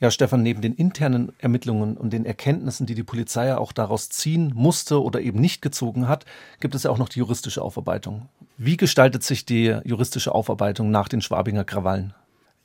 [0.01, 4.09] Ja, Stefan, neben den internen Ermittlungen und den Erkenntnissen, die die Polizei ja auch daraus
[4.11, 6.24] ziehen musste oder eben nicht gezogen hat,
[6.61, 8.28] gibt es ja auch noch die juristische Aufarbeitung.
[8.59, 12.14] Wie gestaltet sich die juristische Aufarbeitung nach den Schwabinger Krawallen?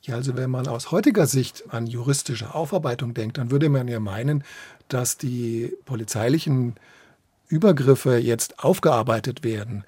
[0.04, 4.00] Ja, also wenn man aus heutiger Sicht an juristische Aufarbeitung denkt, dann würde man ja
[4.00, 4.44] meinen,
[4.88, 6.74] dass die polizeilichen
[7.48, 9.84] Übergriffe jetzt aufgearbeitet werden.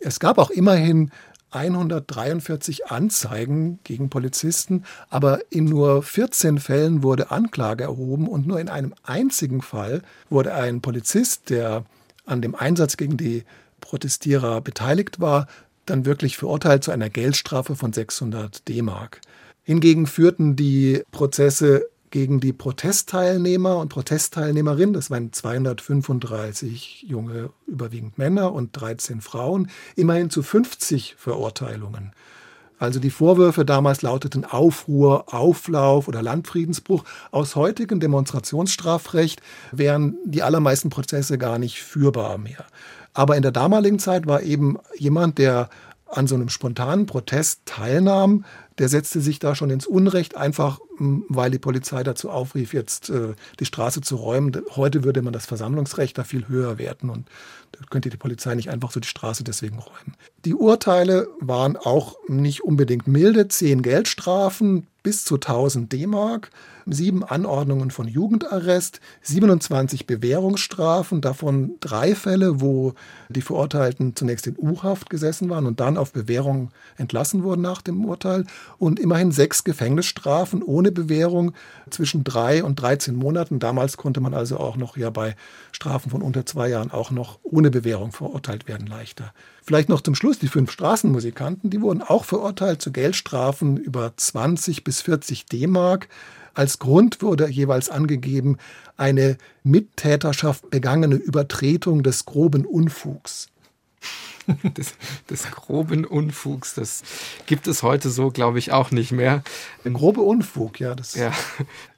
[0.00, 1.12] Es gab auch immerhin
[1.52, 8.68] 143 Anzeigen gegen Polizisten, aber in nur 14 Fällen wurde Anklage erhoben und nur in
[8.68, 11.84] einem einzigen Fall wurde ein Polizist, der
[12.26, 13.44] an dem Einsatz gegen die
[13.80, 15.46] Protestierer beteiligt war,
[15.86, 19.20] dann wirklich verurteilt zu einer Geldstrafe von 600 D-Mark.
[19.70, 28.52] Hingegen führten die Prozesse gegen die Protestteilnehmer und Protestteilnehmerinnen, das waren 235 junge, überwiegend Männer
[28.52, 32.10] und 13 Frauen, immerhin zu 50 Verurteilungen.
[32.80, 37.04] Also die Vorwürfe damals lauteten Aufruhr, Auflauf oder Landfriedensbruch.
[37.30, 39.40] Aus heutigem Demonstrationsstrafrecht
[39.70, 42.64] wären die allermeisten Prozesse gar nicht führbar mehr.
[43.14, 45.70] Aber in der damaligen Zeit war eben jemand, der
[46.10, 48.44] an so einem spontanen Protest teilnahm,
[48.80, 53.34] der setzte sich da schon ins Unrecht, einfach weil die Polizei dazu aufrief, jetzt äh,
[53.58, 54.52] die Straße zu räumen.
[54.74, 57.28] Heute würde man das Versammlungsrecht da viel höher werten und
[57.72, 60.16] da könnte die Polizei nicht einfach so die Straße deswegen räumen.
[60.46, 66.50] Die Urteile waren auch nicht unbedingt milde, zehn Geldstrafen bis zu 1000 D-Mark
[66.86, 72.94] sieben Anordnungen von Jugendarrest, 27 Bewährungsstrafen, davon drei Fälle, wo
[73.28, 78.04] die Verurteilten zunächst in U-Haft gesessen waren und dann auf Bewährung entlassen wurden nach dem
[78.04, 78.44] Urteil
[78.78, 81.52] und immerhin sechs Gefängnisstrafen ohne Bewährung
[81.90, 83.58] zwischen drei und 13 Monaten.
[83.58, 85.36] Damals konnte man also auch noch ja bei
[85.72, 89.32] Strafen von unter zwei Jahren auch noch ohne Bewährung verurteilt werden leichter.
[89.62, 94.84] Vielleicht noch zum Schluss die fünf Straßenmusikanten, die wurden auch verurteilt zu Geldstrafen über 20
[94.84, 96.08] bis 40 D-Mark.
[96.54, 98.58] Als Grund wurde jeweils angegeben
[98.96, 103.48] eine Mittäterschaft begangene Übertretung des groben Unfugs.
[104.76, 104.94] Des,
[105.28, 107.02] des, groben Unfugs, das
[107.46, 109.44] gibt es heute so, glaube ich, auch nicht mehr.
[109.84, 111.14] Der grobe Unfug, ja, das.
[111.14, 111.32] Ja.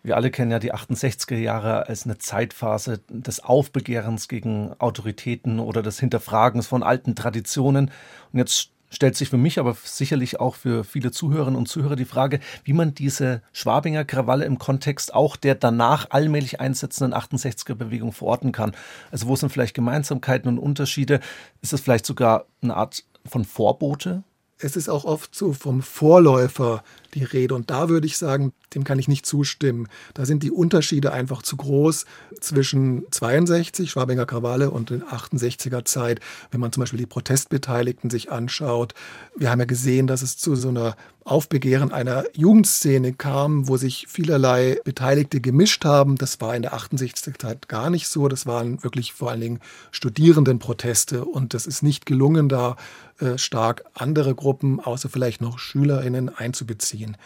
[0.03, 5.83] Wir alle kennen ja die 68er Jahre als eine Zeitphase des Aufbegehrens gegen Autoritäten oder
[5.83, 7.91] des Hinterfragens von alten Traditionen.
[8.33, 12.05] Und jetzt stellt sich für mich, aber sicherlich auch für viele Zuhörerinnen und Zuhörer die
[12.05, 18.53] Frage, wie man diese Schwabinger Krawalle im Kontext auch der danach allmählich einsetzenden 68er-Bewegung verorten
[18.53, 18.73] kann.
[19.11, 21.21] Also wo sind vielleicht Gemeinsamkeiten und Unterschiede?
[21.63, 24.23] Ist es vielleicht sogar eine Art von Vorbote?
[24.65, 26.85] Es ist auch oft so vom Vorläufer
[27.15, 27.55] die Rede.
[27.55, 29.89] Und da würde ich sagen, dem kann ich nicht zustimmen.
[30.15, 32.07] Da sind die Unterschiede einfach zu groß
[32.41, 36.21] zwischen 62, Schwabinger Krawalle, und den 68er Zeit.
[36.53, 38.95] Wenn man zum Beispiel die Protestbeteiligten sich anschaut.
[39.37, 44.07] Wir haben ja gesehen, dass es zu so einer Aufbegehren einer Jugendszene kam, wo sich
[44.09, 46.17] vielerlei Beteiligte gemischt haben.
[46.17, 48.29] Das war in der 68er Zeit gar nicht so.
[48.29, 49.61] Das waren wirklich vor allen Dingen
[49.91, 51.25] Studierendenproteste.
[51.25, 52.77] Und das ist nicht gelungen, da
[53.23, 57.17] äh, stark andere Gruppen, außer vielleicht noch SchülerInnen, einzubeziehen ziehen.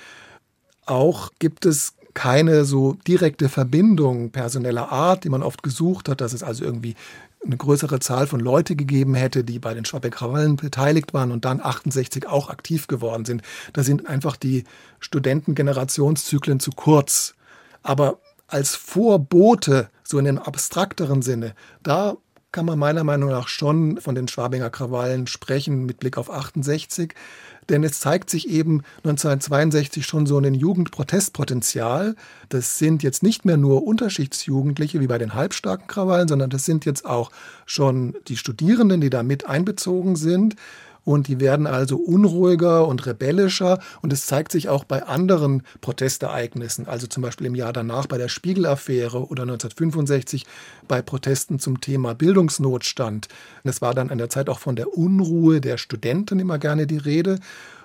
[0.86, 6.32] Auch gibt es keine so direkte Verbindung personeller Art, die man oft gesucht hat, dass
[6.32, 6.94] es also irgendwie
[7.44, 11.60] eine größere Zahl von Leute gegeben hätte, die bei den Schwabeck-Krawallen beteiligt waren und dann
[11.60, 13.42] 68 auch aktiv geworden sind.
[13.72, 14.64] Da sind einfach die
[15.00, 17.34] Studentengenerationszyklen zu kurz.
[17.82, 18.18] Aber
[18.48, 22.16] als Vorbote, so in einem abstrakteren Sinne, da
[22.56, 27.12] kann man meiner Meinung nach schon von den Schwabinger Krawallen sprechen mit Blick auf 68.
[27.68, 32.16] Denn es zeigt sich eben 1962 schon so ein Jugendprotestpotenzial.
[32.48, 36.86] Das sind jetzt nicht mehr nur Unterschichtsjugendliche wie bei den halbstarken Krawallen, sondern das sind
[36.86, 37.30] jetzt auch
[37.66, 40.56] schon die Studierenden, die da mit einbezogen sind
[41.06, 46.88] und die werden also unruhiger und rebellischer und es zeigt sich auch bei anderen Protestereignissen,
[46.88, 50.44] also zum Beispiel im Jahr danach bei der Spiegelaffäre oder 1965
[50.88, 53.28] bei Protesten zum Thema Bildungsnotstand.
[53.62, 56.98] Es war dann an der Zeit auch von der Unruhe der Studenten immer gerne die
[56.98, 57.38] Rede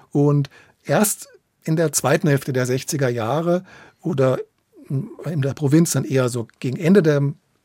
[0.09, 0.49] und
[0.83, 1.27] erst
[1.63, 3.63] in der zweiten Hälfte der 60er Jahre
[4.01, 4.39] oder
[4.89, 7.21] in der Provinz dann eher so gegen Ende der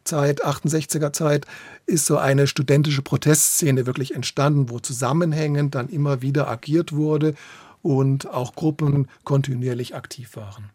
[0.06, 1.46] Zeit, 68er Zeit,
[1.84, 7.34] ist so eine studentische Protestszene wirklich entstanden, wo zusammenhängend dann immer wieder agiert wurde
[7.82, 10.70] und auch Gruppen kontinuierlich aktiv waren.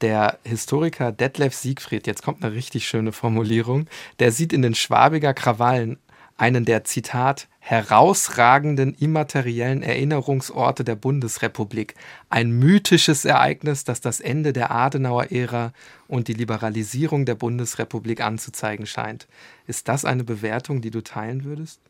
[0.00, 3.86] Der Historiker Detlef Siegfried, jetzt kommt eine richtig schöne Formulierung,
[4.18, 5.98] der sieht in den Schwabiger Krawallen
[6.36, 11.94] einen der Zitat herausragenden immateriellen Erinnerungsorte der Bundesrepublik.
[12.28, 15.72] Ein mythisches Ereignis, das das Ende der Adenauer-Ära
[16.06, 19.26] und die Liberalisierung der Bundesrepublik anzuzeigen scheint.
[19.66, 21.80] Ist das eine Bewertung, die du teilen würdest?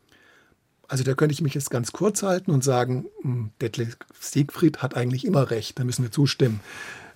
[0.86, 4.96] Also da könnte ich mich jetzt ganz kurz halten und sagen, hm, Detlef Siegfried hat
[4.96, 6.60] eigentlich immer recht, da müssen wir zustimmen.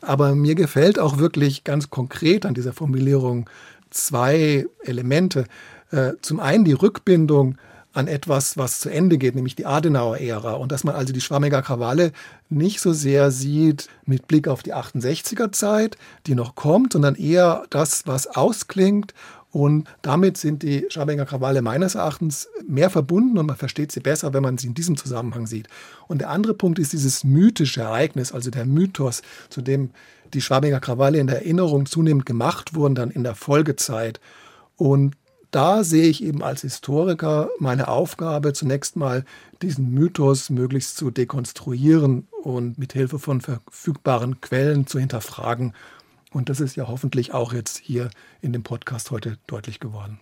[0.00, 3.48] Aber mir gefällt auch wirklich ganz konkret an dieser Formulierung
[3.90, 5.44] zwei Elemente.
[5.90, 7.56] Äh, zum einen die Rückbindung
[7.92, 10.52] an etwas, was zu Ende geht, nämlich die Adenauer-Ära.
[10.52, 12.12] Und dass man also die Schwammiger Krawalle
[12.48, 18.06] nicht so sehr sieht mit Blick auf die 68er-Zeit, die noch kommt, sondern eher das,
[18.06, 19.14] was ausklingt.
[19.50, 24.34] Und damit sind die Schwabinger Krawalle meines Erachtens mehr verbunden und man versteht sie besser,
[24.34, 25.68] wenn man sie in diesem Zusammenhang sieht.
[26.06, 29.90] Und der andere Punkt ist dieses mythische Ereignis, also der Mythos, zu dem
[30.34, 34.20] die Schwabinger Krawalle in der Erinnerung zunehmend gemacht wurden, dann in der Folgezeit.
[34.76, 35.14] Und
[35.50, 39.24] da sehe ich eben als Historiker meine Aufgabe, zunächst mal
[39.62, 45.72] diesen Mythos möglichst zu dekonstruieren und mit Hilfe von verfügbaren Quellen zu hinterfragen.
[46.32, 48.10] Und das ist ja hoffentlich auch jetzt hier
[48.42, 50.20] in dem Podcast heute deutlich geworden.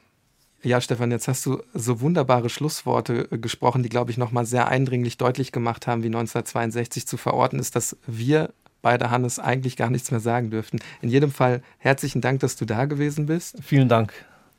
[0.62, 4.68] Ja, Stefan, jetzt hast du so wunderbare Schlussworte äh, gesprochen, die, glaube ich, nochmal sehr
[4.68, 8.52] eindringlich deutlich gemacht haben, wie 1962 zu verorten ist, dass wir
[8.82, 10.78] beide Hannes eigentlich gar nichts mehr sagen dürften.
[11.02, 13.56] In jedem Fall herzlichen Dank, dass du da gewesen bist.
[13.62, 14.12] Vielen Dank.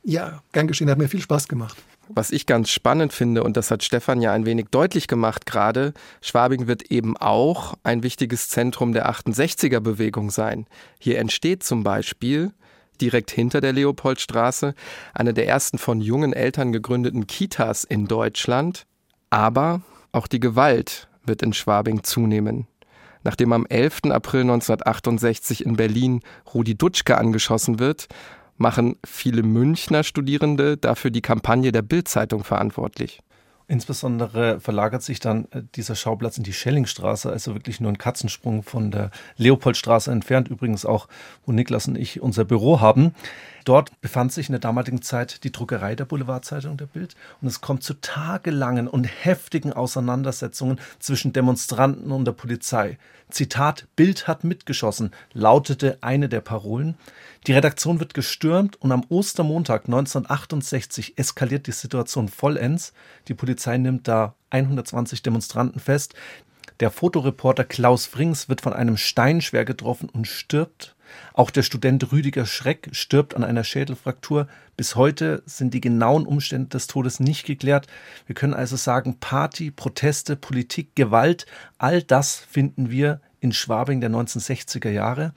[0.08, 1.76] Ja, gern geschehen, hat mir viel Spaß gemacht.
[2.08, 5.92] Was ich ganz spannend finde, und das hat Stefan ja ein wenig deutlich gemacht gerade,
[6.22, 10.66] Schwabing wird eben auch ein wichtiges Zentrum der 68er Bewegung sein.
[10.98, 12.52] Hier entsteht zum Beispiel
[13.02, 14.74] direkt hinter der Leopoldstraße
[15.12, 18.86] eine der ersten von jungen Eltern gegründeten Kitas in Deutschland.
[19.28, 19.82] Aber
[20.12, 22.66] auch die Gewalt wird in Schwabing zunehmen.
[23.24, 24.04] Nachdem am 11.
[24.04, 26.22] April 1968 in Berlin
[26.54, 28.08] Rudi Dutschke angeschossen wird,
[28.58, 33.20] machen viele Münchner Studierende dafür die Kampagne der Bild-Zeitung verantwortlich.
[33.70, 38.62] Insbesondere verlagert sich dann äh, dieser Schauplatz in die Schellingstraße, also wirklich nur ein Katzensprung
[38.62, 41.06] von der Leopoldstraße entfernt, übrigens auch,
[41.44, 43.14] wo Niklas und ich unser Büro haben.
[43.68, 47.60] Dort befand sich in der damaligen Zeit die Druckerei der Boulevardzeitung der Bild und es
[47.60, 52.96] kommt zu tagelangen und heftigen Auseinandersetzungen zwischen Demonstranten und der Polizei.
[53.28, 56.96] Zitat Bild hat mitgeschossen, lautete eine der Parolen.
[57.46, 62.94] Die Redaktion wird gestürmt und am Ostermontag 1968 eskaliert die Situation vollends.
[63.28, 66.14] Die Polizei nimmt da 120 Demonstranten fest.
[66.80, 70.96] Der Fotoreporter Klaus Frings wird von einem Stein schwer getroffen und stirbt.
[71.32, 74.48] Auch der Student Rüdiger Schreck stirbt an einer Schädelfraktur.
[74.76, 77.86] Bis heute sind die genauen Umstände des Todes nicht geklärt.
[78.26, 81.46] Wir können also sagen, Party, Proteste, Politik, Gewalt,
[81.78, 85.32] all das finden wir in Schwabing der 1960er Jahre.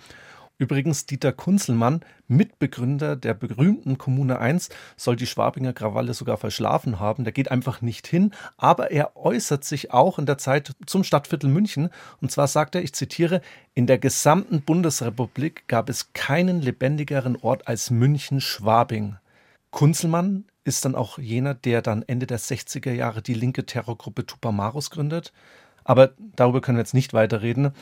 [0.58, 2.02] Übrigens, Dieter Kunzelmann,
[2.32, 7.24] Mitbegründer der berühmten Kommune 1, soll die Schwabinger Krawalle sogar verschlafen haben.
[7.24, 11.50] Der geht einfach nicht hin, aber er äußert sich auch in der Zeit zum Stadtviertel
[11.50, 11.90] München.
[12.22, 13.42] Und zwar sagt er, ich zitiere,
[13.74, 19.18] in der gesamten Bundesrepublik gab es keinen lebendigeren Ort als München-Schwabing.
[19.70, 24.90] Kunzelmann ist dann auch jener, der dann Ende der 60er Jahre die linke Terrorgruppe Tupamaros
[24.90, 25.34] gründet.
[25.84, 27.74] Aber darüber können wir jetzt nicht weiterreden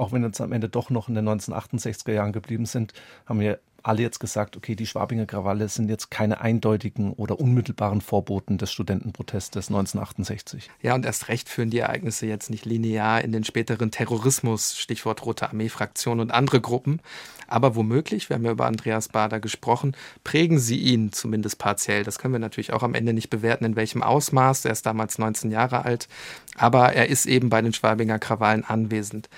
[0.00, 2.94] auch wenn wir uns am Ende doch noch in den 1968er Jahren geblieben sind,
[3.26, 8.00] haben wir alle jetzt gesagt, okay, die Schwabinger Krawalle sind jetzt keine eindeutigen oder unmittelbaren
[8.00, 10.70] Vorboten des Studentenprotestes 1968.
[10.82, 15.24] Ja, und erst recht führen die Ereignisse jetzt nicht linear in den späteren Terrorismus, Stichwort
[15.24, 17.00] Rote Armee-Fraktion und andere Gruppen.
[17.46, 22.04] Aber womöglich, wir haben ja über Andreas Bader gesprochen, prägen sie ihn zumindest partiell.
[22.04, 24.64] Das können wir natürlich auch am Ende nicht bewerten, in welchem Ausmaß.
[24.64, 26.08] Er ist damals 19 Jahre alt,
[26.56, 29.28] aber er ist eben bei den Schwabinger Krawallen anwesend.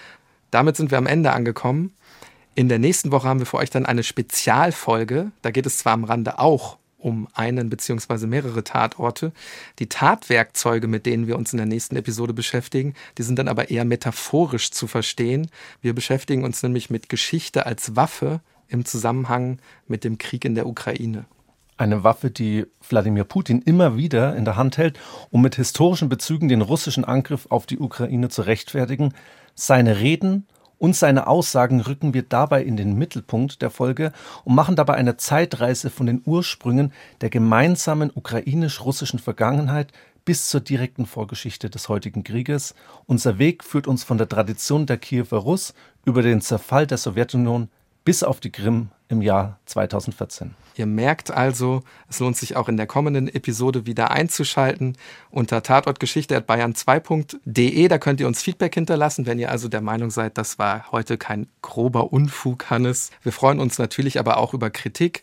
[0.51, 1.95] Damit sind wir am Ende angekommen.
[2.55, 5.33] In der nächsten Woche haben wir für euch dann eine Spezialfolge.
[5.41, 8.27] Da geht es zwar am Rande auch um einen bzw.
[8.27, 9.33] mehrere Tatorte.
[9.79, 13.71] Die Tatwerkzeuge, mit denen wir uns in der nächsten Episode beschäftigen, die sind dann aber
[13.71, 15.49] eher metaphorisch zu verstehen.
[15.81, 20.67] Wir beschäftigen uns nämlich mit Geschichte als Waffe im Zusammenhang mit dem Krieg in der
[20.67, 21.25] Ukraine.
[21.79, 25.01] Eine Waffe, die Wladimir Putin immer wieder in der Hand hält,
[25.31, 29.15] um mit historischen Bezügen den russischen Angriff auf die Ukraine zu rechtfertigen.
[29.55, 30.47] Seine Reden
[30.83, 34.11] und seine Aussagen rücken wir dabei in den Mittelpunkt der Folge
[34.43, 39.93] und machen dabei eine Zeitreise von den Ursprüngen der gemeinsamen ukrainisch-russischen Vergangenheit
[40.25, 42.75] bis zur direkten Vorgeschichte des heutigen Krieges.
[43.07, 45.73] Unser Weg führt uns von der Tradition der Kiewer Russ
[46.05, 47.69] über den Zerfall der Sowjetunion
[48.05, 50.55] bis auf die Krim im Jahr 2014.
[50.75, 54.97] Ihr merkt also, es lohnt sich auch in der kommenden Episode wieder einzuschalten
[55.31, 57.89] unter tatortgeschichte.bayern2.de.
[57.89, 61.19] Da könnt ihr uns Feedback hinterlassen, wenn ihr also der Meinung seid, das war heute
[61.19, 63.11] kein grober Unfug, Hannes.
[63.23, 65.23] Wir freuen uns natürlich aber auch über Kritik.